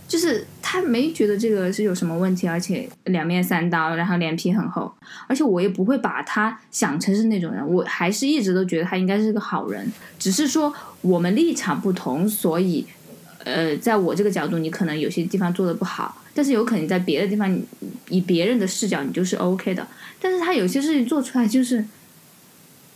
[0.09, 4.93] 就是他没觉得这个是有什么问题，而且两面三刀，然后脸皮很厚，
[5.29, 12.85] 而且我也不会把他想成是那种人，我还是一直都觉得他应该是个好人，只是说我们立场不同，所以
[13.45, 17.57] 呃，在我这个角度，你可能有些地方做的不好，但是有可能在别的地方，
[18.09, 19.87] 以别人的视角你就是 OK 的，
[20.21, 21.85] 但是他有些事情做出来就是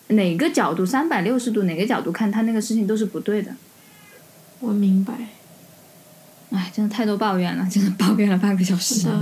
[0.08, 3.54] 哪个角度三百六十度哪个角度看他那个事情都是不对的。
[4.58, 5.14] 我明白。
[6.50, 9.08] 哎，真的太多抱怨了，真的抱怨了半个小时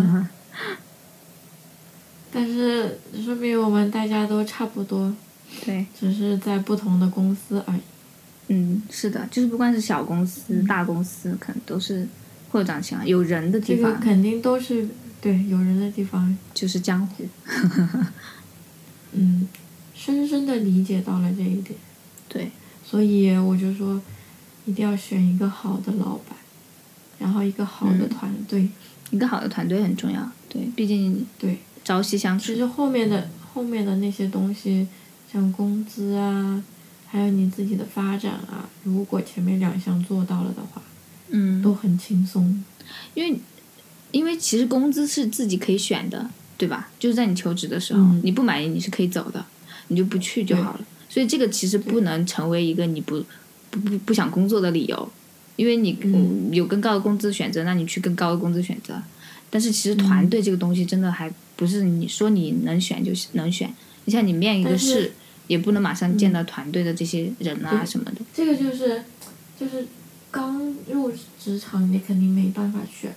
[2.33, 5.13] 但是说明我们大家都差不多，
[5.65, 7.81] 对，只是在不同的公司而已。
[8.49, 12.07] 嗯，是的，就是不管是小公司、大公司，可能都是
[12.51, 13.09] 会有这样情况。
[13.09, 14.87] 有人的地这个方肯定都是
[15.21, 17.25] 对有人的地方，就是江湖。
[19.13, 19.49] 嗯，
[19.95, 21.77] 深深的理解到了这一点，
[22.29, 22.51] 对，
[22.85, 24.01] 所以我就说，
[24.67, 26.37] 一定要选一个好的老板，
[27.19, 28.69] 然后一个好的嗯团队，
[29.11, 30.31] 一个好的团队很重要。
[30.49, 31.59] 对，毕竟对。
[31.85, 32.47] 朝夕相处。
[32.47, 34.89] 其实后面的后面的那些东西，
[35.33, 36.61] 像工资啊，
[37.07, 40.83] 还有你自己的发展啊，如果前面两项做到了的话，
[41.29, 42.65] 嗯，都很轻松。
[43.15, 43.39] 因为
[44.11, 46.91] 因为其实工资是自己可以选的，对吧？
[46.99, 49.47] 就是在你求职的时候，嗯你不满意你是可以走的，
[49.87, 50.81] 你就不去就好了。
[51.09, 53.25] 所以这个其实不能成为一个你不
[53.71, 55.09] 不不不想工作的理由，
[55.57, 59.03] 因为你、嗯有更高的工资选择，那你去更高的工资选择。
[59.51, 63.73] 但是其实团队这个东西真的还不是你说你能选就能选，
[64.05, 65.13] 你像你面一个试，
[65.47, 68.21] 也不能马上见到团队的这些人啊什么的。
[68.35, 69.03] 这个就是
[69.59, 69.87] 就是
[70.31, 73.15] 刚入职场，你肯定没办法选。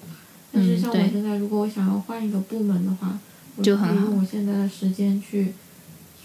[0.51, 3.19] 但是像我现在，如果我想要换一个部门的话，
[3.55, 5.53] 我可以就很我现在的时间去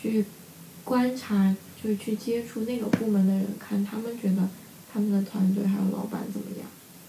[0.00, 0.24] 去
[0.82, 4.48] 观察，就是去接触那个部门的人，看他们觉得
[4.94, 6.68] 他们的团队还有老板怎么样。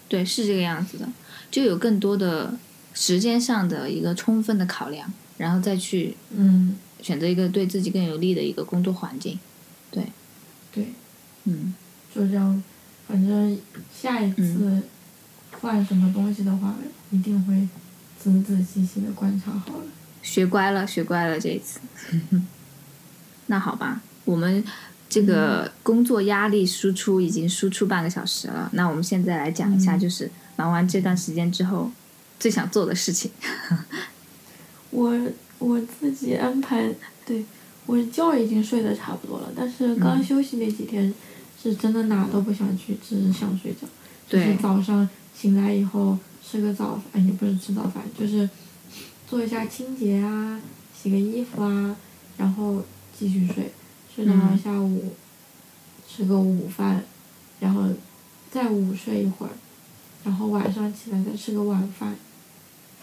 [0.10, 1.08] 对，是这个样子的，
[1.52, 2.58] 就有更多的
[2.96, 9.40] 时间上的一个充分的考量，然后再去嗯，选择一个对自己更有利的一个工作环境。
[9.92, 10.08] 对，
[10.74, 10.94] 对
[11.44, 11.76] 嗯，
[12.14, 12.64] 就这样，
[13.08, 13.60] 反正
[13.94, 14.82] 下一次
[15.62, 16.76] 换什么东西的话，
[17.12, 17.68] 一定会
[18.20, 19.86] 仔仔细细的观察好了。
[20.24, 21.80] 学乖了，学乖了这一次。
[23.48, 24.64] 那好吧，我们
[25.08, 31.92] 这个工作压力输出已经输出半个小时了，那我们现在来讲一下，嗯就是忙完这段时间之后
[32.40, 33.32] 最想做的事情。
[34.92, 35.14] 我
[35.60, 36.90] 我自己安排，
[37.26, 37.46] 对
[37.86, 41.14] 我觉已经睡得差不多了，但是刚嗯休息那几天
[41.62, 43.88] 是真的哪都不想去，只是想睡觉。
[44.28, 45.08] 就是对早上
[45.40, 48.50] 醒来以后吃个早饭，也不是吃早饭，就是
[49.30, 50.60] 做一下清洁啊，
[51.00, 51.96] 洗个衣服啊，
[52.38, 52.84] 然后
[53.18, 53.72] 继续睡，
[54.16, 55.14] 睡到嗯下午
[56.08, 57.04] 吃个午饭，
[57.60, 57.90] 然后
[58.50, 59.52] 再午睡一会儿，
[60.24, 62.16] 然后晚上起来再吃个晚饭，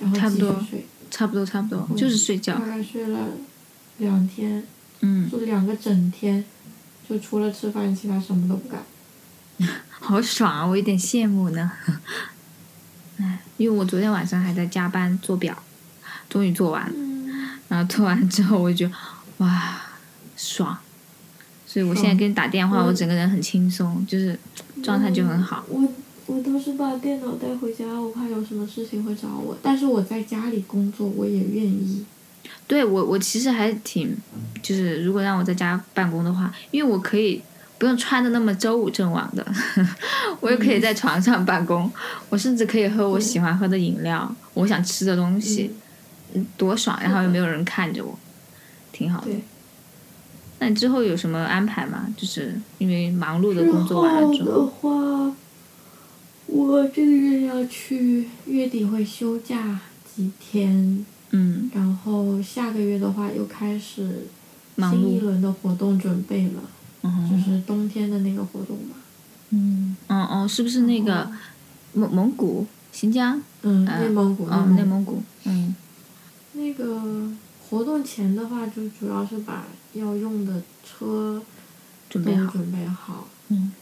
[0.01, 0.87] 然后继续差不多睡。
[1.11, 2.64] 差不多，差不多，嗯就是睡觉大。
[2.64, 3.29] 概睡了
[3.98, 4.66] 两天，
[5.01, 6.42] 嗯，就两个整天，
[7.07, 8.83] 就除了吃饭，其他什么都不干。
[9.90, 10.66] 好爽啊！
[10.66, 11.70] 我有点羡慕呢。
[13.18, 15.62] 哎，因为我昨天晚上还在加班做表，
[16.31, 16.92] 终于做完了。
[16.96, 18.96] 嗯，然后做完之后，我就觉得
[19.44, 19.83] 哇，
[20.35, 20.79] 爽。
[21.73, 24.39] 所以我现在爽给你打电话，嗯我整个人很轻松，就是
[24.83, 25.65] 状态就很好。
[25.71, 25.89] 我
[26.27, 29.57] 我都是把电脑带回家，我怕有什么事情会找我。
[29.63, 32.05] 但是我在家里工作，我也愿意。
[32.69, 34.15] 对我，我其实还挺，
[34.63, 37.41] 就是如果让我在家办公的话，因为我可以
[37.79, 39.43] 不用穿的那么周五正晚的，
[40.41, 41.91] 我也可以在床上办公，
[42.29, 45.71] 我甚至可以喝我喜欢喝的饮料，我想吃的东西，
[46.35, 46.99] 嗯多爽！
[47.03, 48.19] 然后又没有人看着我，
[48.93, 49.27] 挺好的。
[49.27, 49.41] 对。
[50.62, 52.07] 那你之后有什么安排吗？
[52.16, 55.35] 就是因为忙碌的工作完了之后，话，
[56.46, 59.81] 我这个月要去，月底会休假
[60.14, 64.29] 几天，嗯，然后下个月的话又开始
[64.77, 66.62] 新一，轮的活动准备了，
[67.03, 68.94] 嗯就是冬天的那个活动嘛。
[69.51, 71.29] 嗯嗯哦，是不是那个
[71.94, 73.42] 蒙蒙古、新疆？
[73.62, 75.75] 嗯，呃内蒙古，嗯，内蒙古，嗯
[76.53, 77.03] 那个
[77.68, 81.42] 活动前的话，就主要是把要用的车
[82.09, 83.72] 都准备好，准备好，嗯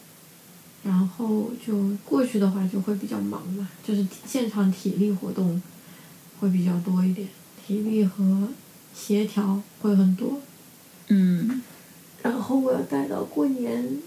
[0.82, 5.60] 然后就过去的话就会比较忙嘛，就是现场体力活动
[6.38, 7.28] 会比较多一点，
[7.66, 8.48] 体力和
[8.94, 10.40] 协调会很多。
[11.08, 11.62] 嗯。
[12.22, 13.98] 然后我要待到过年，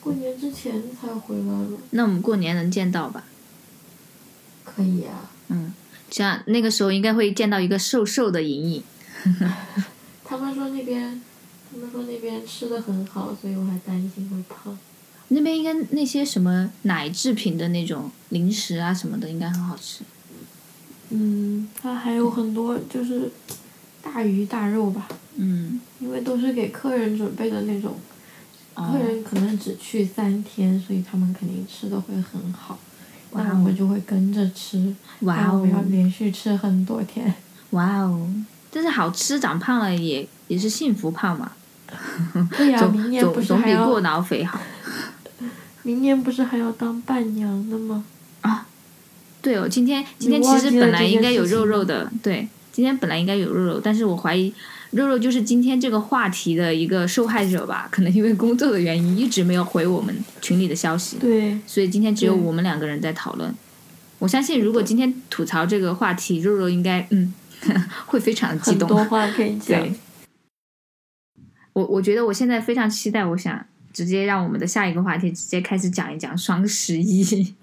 [0.00, 1.78] 过年之前才回来了。
[1.90, 3.24] 那我们过年能见到吧？
[4.64, 5.30] 可以啊。
[5.48, 5.72] 嗯，
[6.10, 8.82] 这样那个时候应该会见到一个瘦瘦的莹莹。
[10.24, 11.20] 他们说那边，
[11.78, 14.76] 他们说那边吃的很好，所以我还担心会胖。
[15.28, 20.02] 那边应该那些什么奶制品的那种零食啊什么的，应该很好吃。
[21.10, 23.30] 嗯，它还有很多就是
[24.02, 27.94] 大鱼大肉吧，嗯，因为都是给客人准备的那种，
[28.74, 32.76] 哦客人可能只去三天，所以他们肯定吃的会很好。
[33.30, 37.32] 哇那我们就会跟着吃，哇然后我们要哦，连续吃很多天。
[37.70, 38.28] 哇哦！
[38.70, 41.52] 但是好吃，长胖了也也是幸福胖嘛，
[42.56, 44.60] 对呀、总明年不总总是还要比过脑肥好。
[45.82, 48.04] 明年不是还要当伴娘的吗？
[48.42, 48.66] 啊
[49.40, 54.52] 对哦，今天今天其实本来应该有肉肉的，对，今天本来应该有肉肉，但是我怀疑
[54.90, 63.54] 肉肉就是今天这个话题的一个受害者吧，可能因为工作的原因一直没有回我们群里的消息，对，所以今天只有我们两个人在讨论。
[64.18, 67.32] 我相信如果今天吐槽这个话题，肉肉应该嗯
[68.06, 68.88] 会非常的激动。
[68.88, 69.94] 很多话可以讲 对。，
[71.78, 77.54] 我我觉得我现在非常期待，我想直接让我们的下一个话题直接开始讲一讲双十一，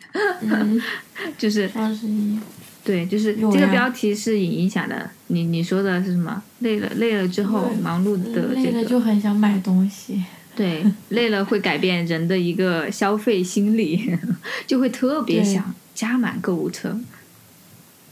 [0.42, 0.82] 嗯，
[1.38, 2.40] 就是双十一，
[2.82, 5.10] 对，就是这个标题是影影响的。
[5.28, 6.42] 你你说的是什么？
[6.60, 10.24] 累了累了之后忙碌的累个，就很想买东西。
[10.56, 14.18] 对，累了会改变人的一个消费心理，
[14.66, 16.98] 就会特别想加满购物车。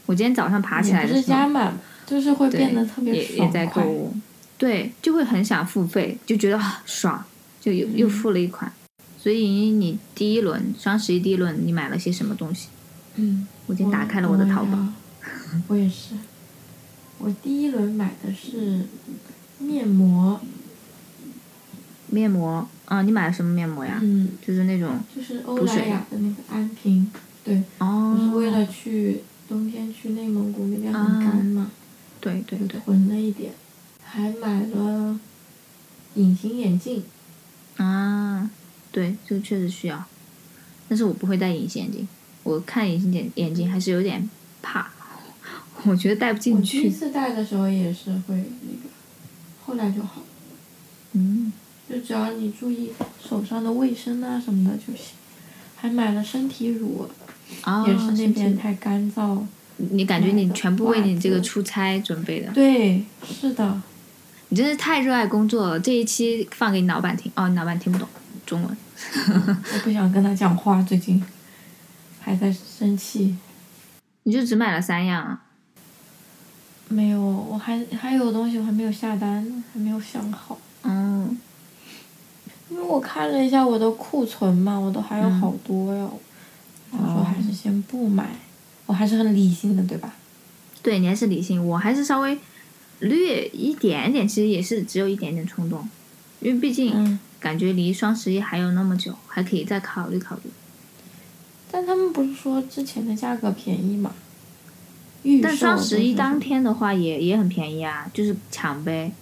[0.04, 1.72] 我今天早上爬起来的时候加，满，
[2.04, 3.86] 就是会变得特别也在购快。
[3.86, 4.14] 物，
[4.64, 7.22] 对，就会很想付费，就觉得啊爽，
[7.60, 8.72] 就又又嗯付了一款。
[9.18, 12.68] 所以你第一轮双十一第一轮你买了些什么东西？
[13.16, 14.78] 嗯，我已经打开了我的淘宝。
[15.68, 16.14] 我也是，
[17.18, 18.86] 我第一轮买的是
[19.58, 20.40] 面膜，
[22.06, 23.98] 面膜啊，你买了什么面膜呀？
[24.02, 27.10] 嗯，就是那种就是欧莱雅的那个安瓶，
[27.44, 31.70] 对，哦我，是为了去冬天去内蒙古那边很干嘛，
[32.22, 33.52] 就对对对囤了一点，
[34.14, 35.18] 还买了
[36.14, 37.02] 隐形眼镜，
[37.78, 38.48] 啊，
[38.92, 40.04] 对，这个确实需要，
[40.88, 42.06] 但是我不会戴隐形眼镜，
[42.44, 44.30] 我看隐形眼眼镜还是有点
[44.62, 44.88] 怕，
[45.82, 46.82] 我觉得戴不进去。
[46.82, 48.88] 第一次戴的时候也是会那个，
[49.66, 50.26] 后来就好了，
[51.14, 51.52] 嗯，
[51.90, 52.92] 就只要你注意
[53.28, 55.16] 手上的卫生啊什么的就行。
[55.76, 57.10] 还买了身体乳，
[57.64, 59.42] 哦，也是那边太干燥。
[59.76, 63.82] 你感觉你全部为你这个出差准备的，对，是的，
[64.54, 65.80] 你真是太热爱工作了。
[65.80, 68.06] 这一期放给你老板听，哦，你老板听不懂
[68.46, 68.76] 中文。
[69.74, 71.20] 我不想跟他讲话，最近
[72.20, 73.36] 还在生气。
[74.22, 75.42] 你就只买了三样啊？
[76.86, 80.56] 没有，我还还有东西我还没有下单，还没有想好。
[80.84, 81.36] 嗯，
[82.68, 86.20] 因为我看了一下我的库存嘛，我都还有好多哟。
[86.92, 88.28] 我说还是先不买，
[88.86, 90.14] 我还是很理性的，对吧？
[90.80, 92.38] 对你还是理性，我还是稍微
[93.00, 95.88] 略一点点，其实也是只有一点点冲动，
[96.40, 97.18] 因为毕竟嗯。
[97.40, 100.50] 感觉离双十一还有那么久，还可以再考虑考虑。
[101.70, 104.14] 但他们不是说之前的价格便宜嘛？
[105.42, 109.12] 但双十一当天的话也也很便宜啊，就是抢呗，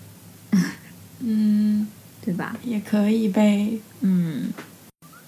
[1.18, 1.88] 嗯，
[2.24, 2.56] 对吧？
[2.62, 3.80] 也可以呗。
[4.02, 4.52] 嗯。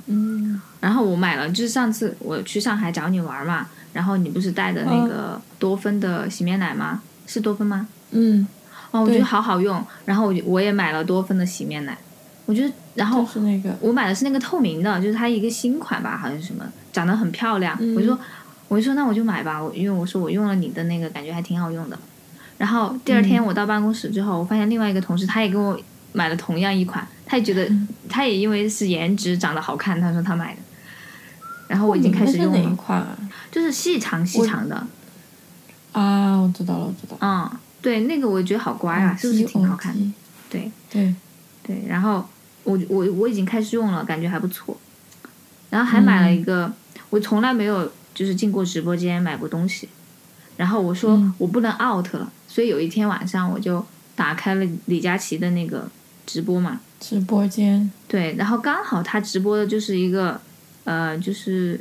[0.07, 7.03] 嗯，然后我买了，就是上次我去上海找你玩嘛，然后你不是带的那个多芬的洗面奶吗？
[7.27, 7.89] 是多芬吗？
[8.15, 8.47] 嗯，
[8.91, 9.85] 哦，我觉得好好用。
[10.05, 11.97] 然后我就我也买了多芬的洗面奶，
[12.47, 17.77] 我觉得，然后是那个，我买的是那个透明的，就是它一个新款吧，好像是什么，长得很漂亮。
[17.81, 18.19] 嗯我就说，
[18.69, 21.99] 我就说那我就买吧，我因为我说我用了你的那个，感觉还挺好用的。
[22.57, 25.79] 然后第二天嗯我到办公室之后，我发现另外一个同事他也跟我
[26.13, 30.61] 买了同样一款，他也觉得、嗯他也因为是颜值长得好看，他说他买的。
[31.67, 33.19] 然后我已经开始用了，款啊？
[33.51, 34.87] 就是细长细长的，
[35.93, 37.17] 啊，我知道了，我知道。
[37.21, 37.51] 嗯，
[37.85, 40.13] 对，那个我觉得好乖啊，是不是挺好看的？
[40.49, 41.15] 对对，
[41.63, 42.27] 对，然后
[42.63, 44.75] 我我我已经开始用了，感觉还不错。
[45.69, 46.73] 然后还买了一嗯个，
[47.11, 49.87] 我从来没有就是进过直播间买过东西。
[50.57, 53.85] 然后我说嗯我不能 out 了，所以有一天晚上我就
[54.17, 55.91] 打开了李佳琦的那个
[56.25, 57.91] 直播嘛，直播间。
[58.09, 60.41] 对，然后刚好他直播的就是一个
[60.85, 61.79] 呃，就是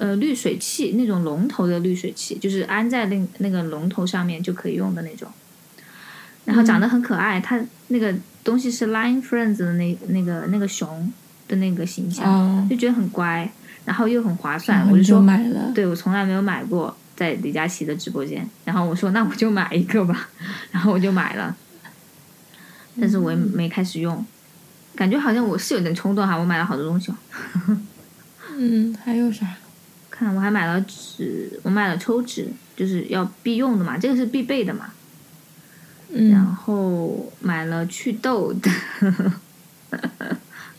[0.00, 5.28] 呃滤水器那种龙头的滤水器，就是安在那那个龙头上面就可以用的那种。
[6.46, 11.12] 然后长得很可爱，它那个东西是 Line Friends 的那那个那个熊
[11.46, 13.52] 的那个形象，啊，就觉得很乖，
[13.84, 15.70] 然后又很划算，我就说，买了。
[15.74, 20.30] 对我从来没有买过在李佳琦的直播间，然后我说那我就买一个吧，
[20.72, 21.54] 然后我就买了，
[22.98, 24.24] 但是我也没开始用，
[24.96, 27.16] 感觉好像我是有点冲动哈，我买了好多东西哦。
[28.56, 29.46] 嗯，还有啥？
[30.20, 32.46] 看看，我还买了纸，我买了抽纸，
[32.76, 34.90] 就是要必用的嘛，这个是必备的嘛。
[36.12, 38.70] 嗯然嗯后买了祛痘的，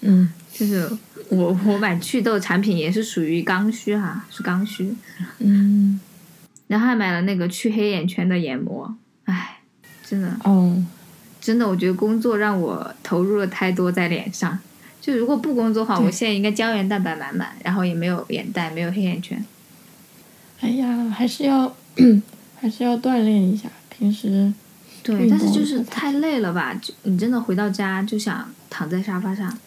[0.02, 0.88] 嗯 就是
[1.30, 4.94] 我我买祛痘产品也是属于刚需哈，是刚需。
[5.40, 6.00] 嗯
[6.68, 8.94] 然后还买了那个去黑眼圈的眼膜，
[9.26, 9.60] 唉，
[10.06, 10.82] 真的哦
[11.42, 14.60] 真的，我觉得工作让我投入了太多在脸上。
[15.02, 19.44] 就如果不工作的话，我现在应该胶原蛋白满满，然后也没有眼袋，没有黑眼圈。
[20.60, 21.76] 哎呀，还是要
[22.56, 24.54] 还是要锻炼一下，平时
[25.02, 26.74] 对，但是就是太累了吧？
[26.80, 29.58] 就你真的回到家就想躺在沙发上，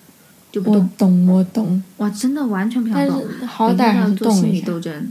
[0.52, 0.88] 就不我动。
[0.96, 3.20] 懂我懂，哇，真的完全不想但动。
[3.20, 4.60] 是好歹要做心理。
[4.60, 5.10] 斗争。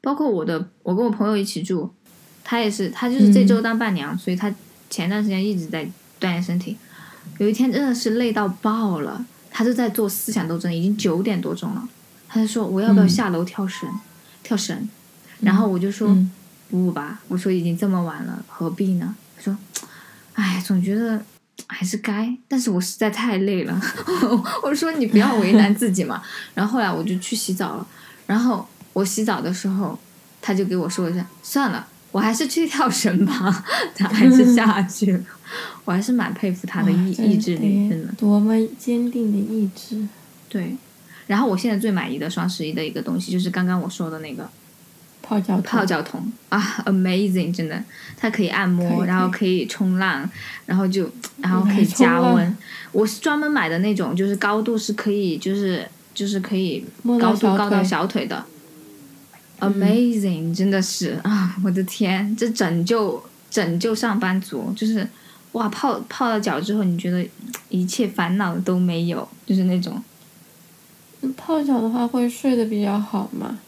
[0.00, 1.88] 包括我的，我跟我朋友一起住，
[2.42, 4.52] 他也是，他就是这嗯周当伴娘，所以他
[4.90, 5.84] 前段时间一直在
[6.20, 6.76] 锻炼身体。
[7.38, 11.88] 有一天真的是累到爆了，他就在做思想斗争，已经九点多钟了，
[12.28, 13.88] 他就说我要不要嗯下楼跳绳，
[14.42, 14.88] 跳绳，
[15.40, 16.30] 然后我就说、嗯
[16.70, 19.14] 不不吧，我说已经这么晚了，何必呢？
[19.38, 19.56] 他说，
[20.34, 21.18] 哎，总觉得
[21.66, 23.80] 还是该，但是我实在太累了。
[24.62, 26.22] 我说你不要为难自己嘛。
[26.52, 27.86] 然后后来我就去洗澡了，
[28.26, 29.98] 然后我洗澡的时候，
[30.42, 33.64] 他就给我说一下，算了，我还是去跳绳吧。
[33.94, 35.20] 他还是下去了，
[35.84, 38.12] 我还是蛮佩服他的意意志力，真的。
[38.14, 40.06] 多么坚定的意志。
[40.48, 40.76] 对。
[41.26, 44.48] 然后我现在最满意的双十一的一个东西，就是刚刚我说的那个
[45.20, 47.84] 泡脚泡脚桶啊，amazing，真的，
[48.16, 50.28] 它可以按摩，然后可可以冲浪，
[50.64, 51.10] 然后就
[51.42, 52.56] 然后可以加温。
[52.92, 56.82] 我是专门买的那种，就是高度是可以，就是就是可以
[57.20, 58.42] 高度高到小腿的。
[59.60, 61.56] Amazing，、真的是啊！
[61.64, 65.06] 我的天，这拯救拯救上班族，就是
[65.52, 67.28] 哇，泡泡了脚之后，你觉得
[67.68, 70.02] 一切烦恼都没有，就是那种
[71.22, 73.58] 嗯泡脚的话会睡得比较好吗？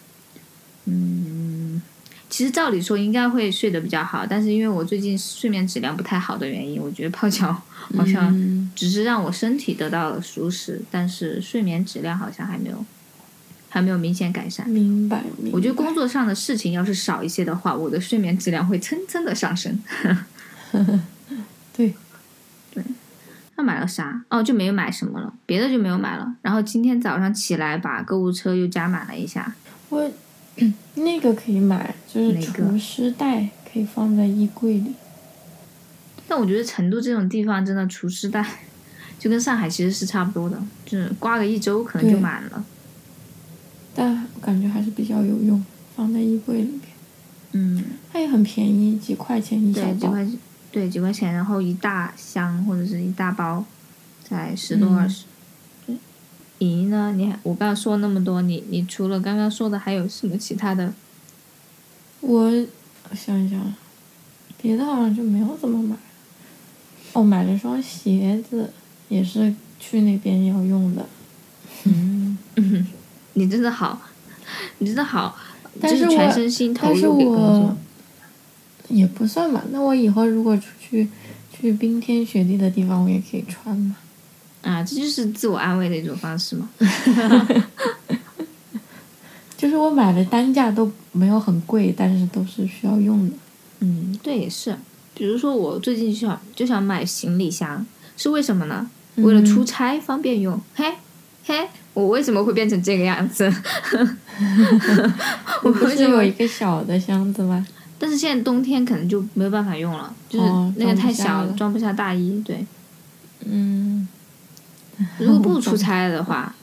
[0.85, 1.83] 嗯，
[2.29, 7.53] 其实照理说应该会睡得比较好，但是因为我最近睡眠质量不太好的原因，我觉得泡脚
[7.97, 12.85] 好像嗯只是让我身体得到了舒适，但是睡眠质量好像还没有
[13.71, 14.69] 还没有明显改善。
[14.69, 15.57] 明白明白。
[15.57, 19.83] 我觉得工作上的事情要是少一些的话，我的睡眠质量会蹭蹭的上升。
[21.73, 21.95] 对，
[22.75, 22.85] 对
[23.57, 24.23] 那买了啥？
[24.29, 26.35] 哦，就没有买什么了，别的就没有买了。
[26.43, 29.55] 然后今天早上起来把购物车又加满了一下。
[29.89, 30.11] 我
[30.95, 34.95] 那个可以买，就是哪个除湿袋，可以放在衣柜里。
[36.29, 38.45] 但我觉得成都这种地方真的除湿袋，
[39.19, 42.65] 就跟上海其实是差不多的，就是刮个一周可能就满了。
[43.95, 45.65] 但我感觉还是比较有用，
[45.97, 46.81] 放在衣柜里面。
[47.53, 50.07] 嗯，它也很便宜，几块钱一小对，几。
[50.07, 50.39] 块钱，
[50.71, 53.65] 对，几块钱，然后一大箱或者是一大包，
[54.25, 55.25] 才十多嗯二十。
[55.87, 55.97] 对，
[56.59, 57.13] 莹莹呢？
[57.17, 60.95] 你还我刚刚说那么多，你你除了刚刚说的，还有什么其他的？
[62.21, 63.75] 我我想一想，
[64.61, 65.97] 别的好像就没有怎么买。
[67.15, 68.71] 哦，买了双鞋子，
[69.09, 71.05] 也是去那边要用的。
[71.85, 72.39] 嗯，
[73.35, 74.01] 你真的好，
[74.79, 75.37] 你真的好，
[75.81, 77.77] 但就是全我身心投但是入给工作我。
[78.89, 79.63] 也不算吧。
[79.71, 81.09] 那我以后如果出去
[81.53, 83.97] 去冰天雪地的地方，我也可以穿嘛。
[84.63, 86.69] 啊，这就是自我安慰的一种方式嘛。
[89.57, 93.37] 就是我买的单价都没有很贵，但是都是需要用的。
[93.81, 94.77] 嗯，对，也是。
[95.15, 98.91] 比如说，我最近就想就想买行李箱，是为什么呢？
[99.17, 100.59] 为了出差方便用。
[100.75, 100.95] 嘿，
[101.45, 103.51] 嘿，我为什么会变成这个样子？
[105.63, 106.31] 我不是有一？
[106.33, 107.67] 个小的箱子吗？
[107.99, 112.43] 但是现在冬天可能就没有办法用了，就是哦那个太小了装不下大衣。
[112.45, 112.65] 对，
[113.45, 114.07] 嗯
[115.19, 116.55] 如果不出差的话，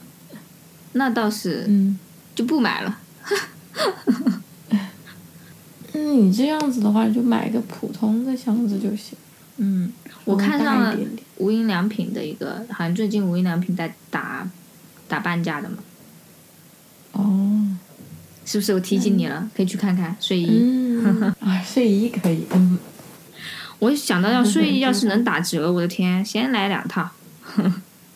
[0.93, 1.97] 那倒是嗯，
[2.33, 2.97] 就不买了。
[5.93, 9.17] 嗯，你这样子的话，就买个普通的箱子就行。
[9.57, 9.91] 嗯，
[10.25, 10.95] 我看上了
[11.37, 14.47] 无印良品的一个，好像最近无印良品在打
[15.07, 15.77] 打半价的嘛，
[17.13, 17.77] 哦，
[18.45, 18.73] 是不是？
[18.73, 20.47] 我提醒你了，可以去看看睡衣。
[20.49, 22.77] 嗯， 啊，睡衣可以，嗯，
[23.79, 27.09] 我想到要睡衣，要是能打折，我的天，先来两套。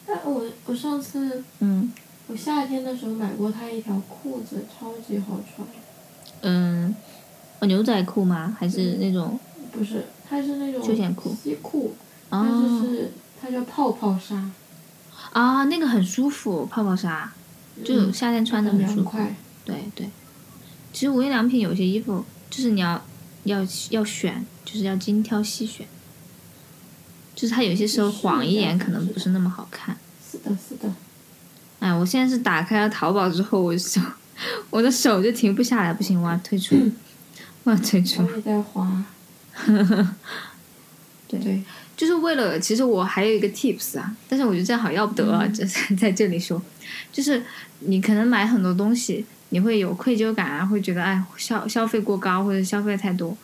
[0.05, 1.91] 但我我上次嗯
[2.27, 5.67] 我夏天的时候买过他一条裤子，超级好穿。
[6.41, 6.95] 嗯，
[7.59, 8.55] 哦，牛仔裤吗？
[8.59, 9.39] 还是那种？
[9.71, 11.93] 不是，它是那种休闲裤西裤，
[12.29, 13.11] 但是哦是
[13.41, 14.51] 它叫泡泡纱，
[15.33, 17.31] 啊，那个很舒服，泡泡纱，
[17.83, 19.17] 就嗯夏天穿的很很舒服。
[19.63, 20.09] 对对，
[20.91, 23.01] 其实无印良品有些衣服，就是你要
[23.45, 23.59] 要
[23.91, 25.87] 要选，就是要精挑细选。
[27.33, 29.95] 就是它有些时候晃一眼，可能不是那么好看。
[30.29, 30.93] 是的，是的。
[31.79, 34.01] 哎，我现在是打开了淘宝之后，我就
[34.69, 36.75] 我的手就停不下来，不行，我要退出，
[37.63, 38.21] 我要退出。
[38.23, 39.03] 我也在滑。
[41.31, 41.39] 对。
[41.39, 41.63] 对，
[41.95, 45.63] 就是为了，其实我还有一个 tips 啊，但是我觉得这样好要不得啊，这、
[45.95, 46.61] 在这里说，
[47.11, 47.43] 就是
[47.79, 53.35] 你可能买很多东西，你会有愧疚感啊，会觉得哎消消费过高或者消费太多，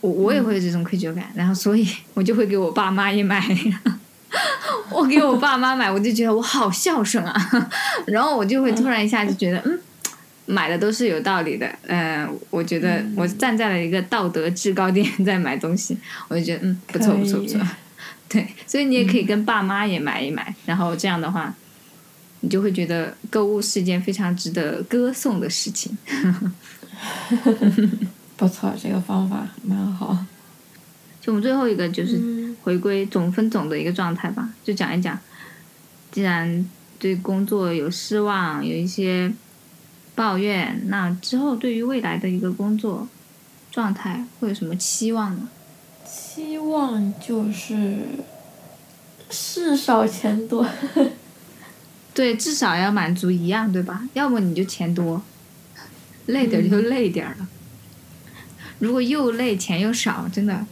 [0.00, 3.42] 我我也会有这种愧疚感，然后所以我就会给我爸妈也买，
[4.90, 7.34] 我给我爸妈买，我就觉得我好孝顺啊，
[8.06, 9.78] 然后我就会突然一下就觉得嗯。
[10.48, 15.96] 买的都是有道理的，嗯、我觉得我站在了一个道德制高点在买东西，
[16.28, 17.60] 我就觉得嗯不错不错不错，
[18.28, 21.54] 对，所以你也可以跟爸妈也买一买，然后这样的话，
[22.40, 25.96] 你就会觉得购物是一件非常值得歌颂的事情。
[28.36, 30.24] 不错，这个方法蛮好。
[31.20, 32.48] 就我们最后一个就是嗯。
[32.64, 35.18] 回归总分总的一个状态吧，就讲一讲，
[36.10, 36.68] 既然
[36.98, 39.32] 对工作有失望，有一些
[40.18, 43.06] 抱怨，那之后对于未来的一个工作
[43.70, 45.48] 状态会有什么期望呢？
[46.04, 48.00] 期望就是
[49.30, 50.68] 事少钱多。
[52.12, 54.08] 对，至少要满足一样，对吧？
[54.14, 55.22] 要么你就钱多，
[56.26, 57.48] 累点儿就累点儿了。
[58.80, 60.66] 如果又累钱又少，真的，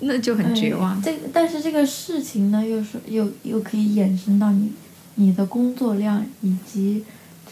[0.00, 0.98] 那就很绝望。
[0.98, 4.72] 哎这但是这个事情呢，又是又又可以衍生到你
[5.14, 7.02] 你的工作量以及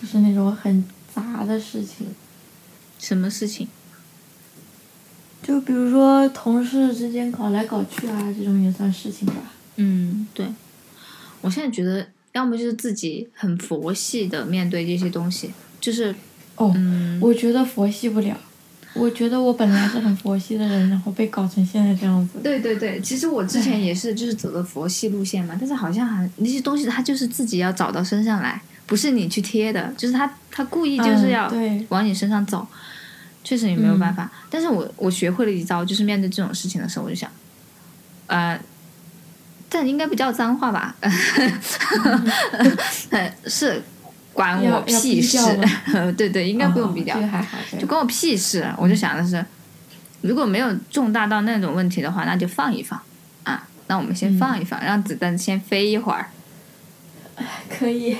[0.00, 0.84] 就是那种很
[1.14, 2.06] 杂的事情，
[2.98, 3.68] 什么事情？
[5.42, 9.34] 就比如说同事之间搞来搞去啊，这种也算事情吧。
[9.76, 10.46] 嗯，对。
[11.40, 16.14] 我现在觉得，要么就是自己很佛系的面对这些东西，就是
[16.56, 18.36] 哦，嗯，我觉得佛系不了。
[18.92, 22.40] 我觉得我本来是很佛系的人，然后被搞成现在这样子。
[22.42, 28.60] 对对对，其实我之前也是就是走的佛系路线嘛，但是好像还那些东西它就是自己要找到身上来，
[28.90, 31.52] 不是你去贴的，就是他他故意就是嗯要
[31.90, 32.66] 往你身上走，
[33.44, 34.28] 确实也没有办法。
[34.50, 37.30] 但是我我学会了一招，就是面对这种事情的时候，我就想，
[38.26, 38.60] 呃，
[39.70, 40.96] 这应该不叫脏话吧？
[43.10, 43.80] 呃，是
[44.32, 45.38] 关我屁事。
[46.18, 47.14] 对对，应该不用哦比较
[47.78, 48.68] 就关我屁事。
[48.76, 49.46] 我就想的是，
[50.22, 53.00] 如果没有重大到那种问题的话，那就放一放
[53.44, 53.68] 啊。
[53.86, 56.26] 那我们先放一放，让子弹先飞一会儿，
[57.68, 58.16] 可以。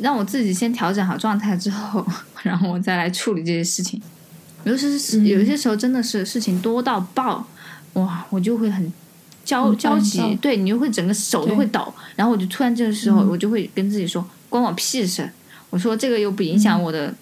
[0.00, 2.06] 让我自己先调整好状态之后，
[2.42, 4.00] 然后我再来处理这些事情。
[4.64, 7.46] 尤其是嗯有些时候真的是事情多到爆，
[7.94, 8.92] 哇，我就会很
[9.44, 15.30] 焦很焦急，对你就会整个手都会抖，然后我就突然这个时候，嗯我就会跟自己说，关我屁事。
[15.70, 17.14] 我说这个又不影响我的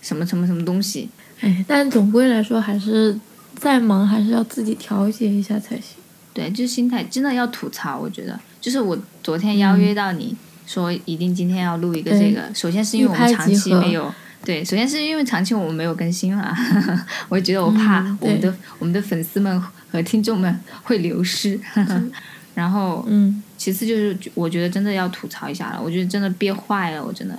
[0.00, 1.08] 什么什么什么东西，
[1.40, 3.18] 哎，但总归来说，还是
[3.56, 5.96] 再忙还是要自己调节一下才行。
[6.32, 7.98] 对，就是心态真的要吐槽。
[7.98, 10.36] 我觉得，就是我昨天邀约到你、
[10.66, 14.12] 说一定今天要录一个这个，首先是因为我们长期没有。
[14.44, 16.54] 对，首先是因为长期我们没有更新了，
[17.28, 18.48] 我觉得我怕嗯我们对。
[18.50, 19.60] 的、我们的粉丝们
[19.90, 21.58] 和听众们会流失，
[22.54, 27.36] 然后嗯，其次就是我觉得真的要吐槽一下了，我觉得真的憋坏了，我真的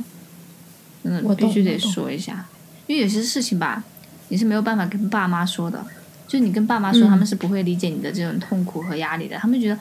[1.01, 2.45] 真的我必须得说一下，
[2.87, 3.81] 因为有些事情吧，
[4.27, 5.81] 你是没有办法跟爸妈说的，
[6.27, 7.09] 就你跟爸妈说，嗯。
[7.09, 9.79] 他们是不会理解你的这种痛苦和压力的，他们觉得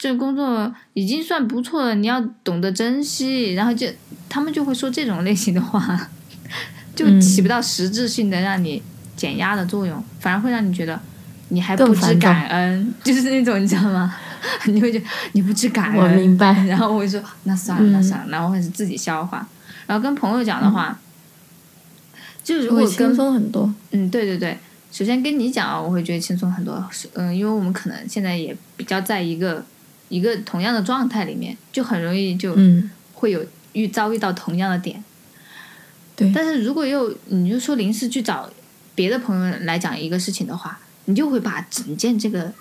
[0.00, 3.86] 这个工作已经算不错了，你要懂得珍惜，然后就
[4.30, 6.08] 他们就会说这种类型的话，
[6.96, 8.82] 就嗯起不到实质性的让你
[9.14, 10.98] 减压的作用，反而会让你觉得
[11.50, 14.16] 你还不知感恩， 就是那种你知道吗？
[14.64, 19.46] 你会觉得你不知感恩，我明白然后我会说那算了，那嗯算了，然后还是自己消化。
[19.86, 20.98] 然后跟朋友讲的话，
[22.42, 23.70] 就如果轻跟松很多。
[23.90, 24.56] 嗯，对对对，
[24.90, 26.82] 首先跟你讲啊，我会觉得轻松很多。
[26.90, 29.62] 是嗯，因为我们可能现在也比较在一个
[30.10, 33.42] 一个同样的状态里面，就很容易就嗯，会有
[33.72, 35.02] 遇遭遇到同样的点。
[36.14, 36.30] 对。
[36.34, 38.50] 但是如果又你就说临时去找
[38.94, 42.52] 别的朋友来讲一个事情的话，你就会把整件这个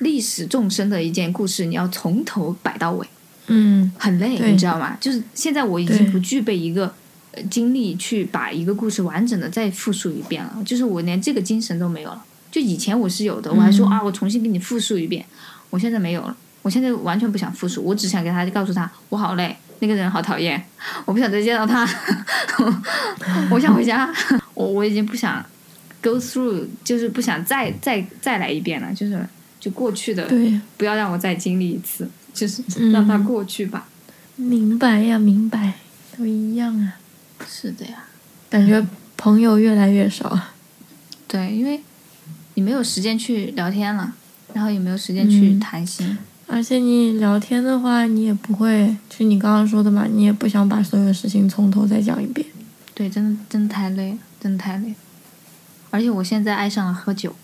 [0.00, 3.06] 历史众生的一件故事，你要从头摆到尾。
[3.46, 4.96] 嗯，很累，你知道吗？
[4.98, 6.94] 就是现在我已经不具备一个
[7.32, 12.24] 呃精力去把一个故事完整的再复述一遍了，就是我连这个精神都没有了。
[12.50, 15.26] 就以前我是有的，我还说、嗯啊，我重新给你复述一遍，
[15.68, 16.34] 我现在没有了。
[16.64, 20.64] 我现在完全不想复述，我只想给他告诉他我好累，那个人好讨厌，
[21.04, 21.86] 我不想再见到他，
[23.52, 24.10] 我想回家，
[24.54, 25.44] 我我已经不想
[26.02, 29.22] go through，就是不想再再再来一遍了，就是
[29.60, 33.86] 就过去的对，不要让我再经历一次，就是嗯让它过去吧。
[34.36, 35.74] 明白呀，明白，
[36.16, 36.94] 都一样啊。
[37.46, 38.06] 是的呀，
[38.48, 38.84] 感觉
[39.18, 40.40] 朋友越来越少。
[41.28, 41.82] 对，因为
[42.54, 44.14] 你没有时间去聊天了，
[44.54, 46.16] 然后也没有时间去嗯谈心。
[46.46, 52.46] 而且你聊天的话，你也不会，就你刚刚说的嘛，你也不想把所有事情从头再讲一遍。
[52.94, 54.94] 对，真的真的太累了，真的太累了。
[55.90, 57.34] 而且我现在爱上了喝酒，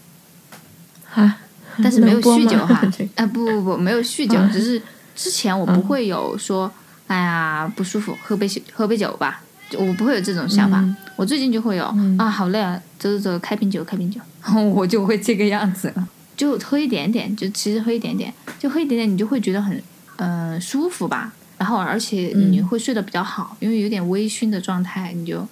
[1.15, 1.39] 啊，
[1.83, 2.81] 但是没有酗酒哈？
[2.97, 4.81] 这个，啊不不不，没有酗酒，啊只是
[5.17, 6.71] 之前我不会有说，
[7.07, 10.79] 哎呀不舒服，喝杯酒喝杯酒吧，就我不会有这种想法。
[10.81, 10.95] 嗯。
[11.17, 16.09] 我最近就会有、嗯啊，好累啊，走走走，开瓶酒，开瓶酒，然 后我就会这个样子了，
[16.41, 19.77] 就喝一点点，就其实喝一点点，就喝一点点，你就会觉得很
[20.17, 21.35] 嗯、呃舒服吧。
[21.59, 25.47] 然后而且你嗯会睡得比较好，因为有点微醺的状态，你就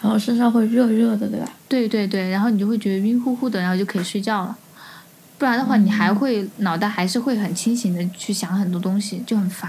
[0.00, 1.50] 然后身上会热热的，对吧？
[1.68, 4.56] 对对对，然后你就会觉得晕乎乎的，然后就可以睡觉了。
[5.36, 9.68] 不然的话，你还会脑袋还是会很清醒的去想很多东西，就很烦。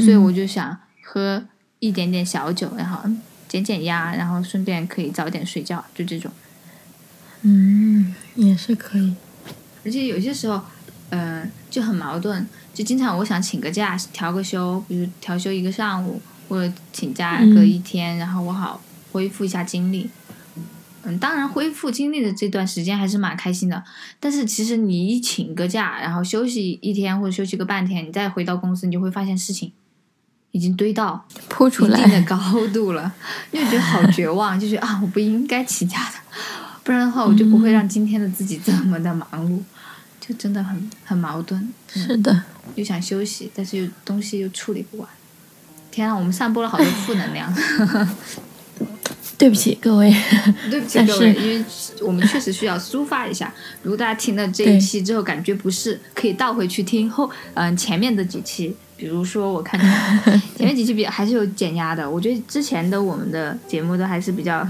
[0.00, 1.44] 所以我就想喝
[1.80, 6.32] 一点点小酒，然后嗯减减压，然后顺便可以早点睡觉，就这种。
[7.42, 9.14] 嗯，也是可以。
[9.84, 10.60] 而且有些时候，
[11.10, 18.80] 嗯、就很矛盾，就经常我想请个假调个休，比如调休一个上午，或者请假嗯个一天，然后我好
[19.12, 20.10] 恢复一下精力。
[21.06, 23.84] 嗯，当然恢复精力的这段时间还是蛮开心的，
[24.18, 29.70] 但是其实你一请个假，然后休息一天或者休息个半天，你再回到公司，你就会发现事情
[30.52, 33.12] 已经堆到铺出一定的，高度了，
[33.52, 36.16] 你就觉得好绝望，就觉得啊，我不应该请假的，
[36.84, 39.58] 不然的话我就不会让今天的自己这么的忙碌，
[40.20, 42.42] 就真的很很矛盾，是的，
[42.74, 45.08] 又想休息，但是又东西又处理不完。
[45.90, 47.50] 天啊，我们散播了好多负能量，
[49.38, 50.14] 对不起各位。
[50.70, 51.64] 对不起各位，因为
[52.02, 53.52] 我们确实需要抒发一下。
[53.82, 64.66] 如果大家听了这一期之后感觉不适，可以倒回去听后嗯、前面的几期，比如说我看前 前面几期比还是有减压的，我觉得之前的我们的节目都还是比较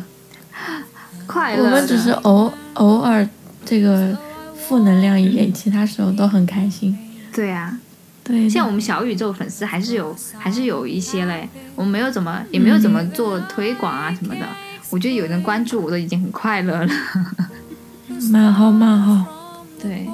[1.26, 1.64] 快乐。
[1.64, 3.28] 我们只是偶偶尔
[3.64, 4.16] 这个
[4.56, 6.96] 负能量一点，其他时候都很开心。
[7.32, 7.78] 对啊，
[8.22, 14.46] 对，像我们小宇宙粉丝还是有还是有一些嘞，我们没有怎么也没有怎么做推广啊什么的。
[14.90, 16.88] 我觉得有人关注我都已经很快乐了。
[18.30, 19.56] 蛮好蛮好。
[19.80, 20.08] 对.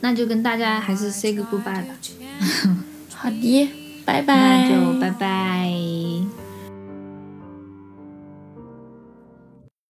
[0.00, 1.94] 那就跟大家还是 say 个 goodbye 吧。
[3.14, 3.68] 好的，
[4.08, 6.37] 拜拜，那就拜拜。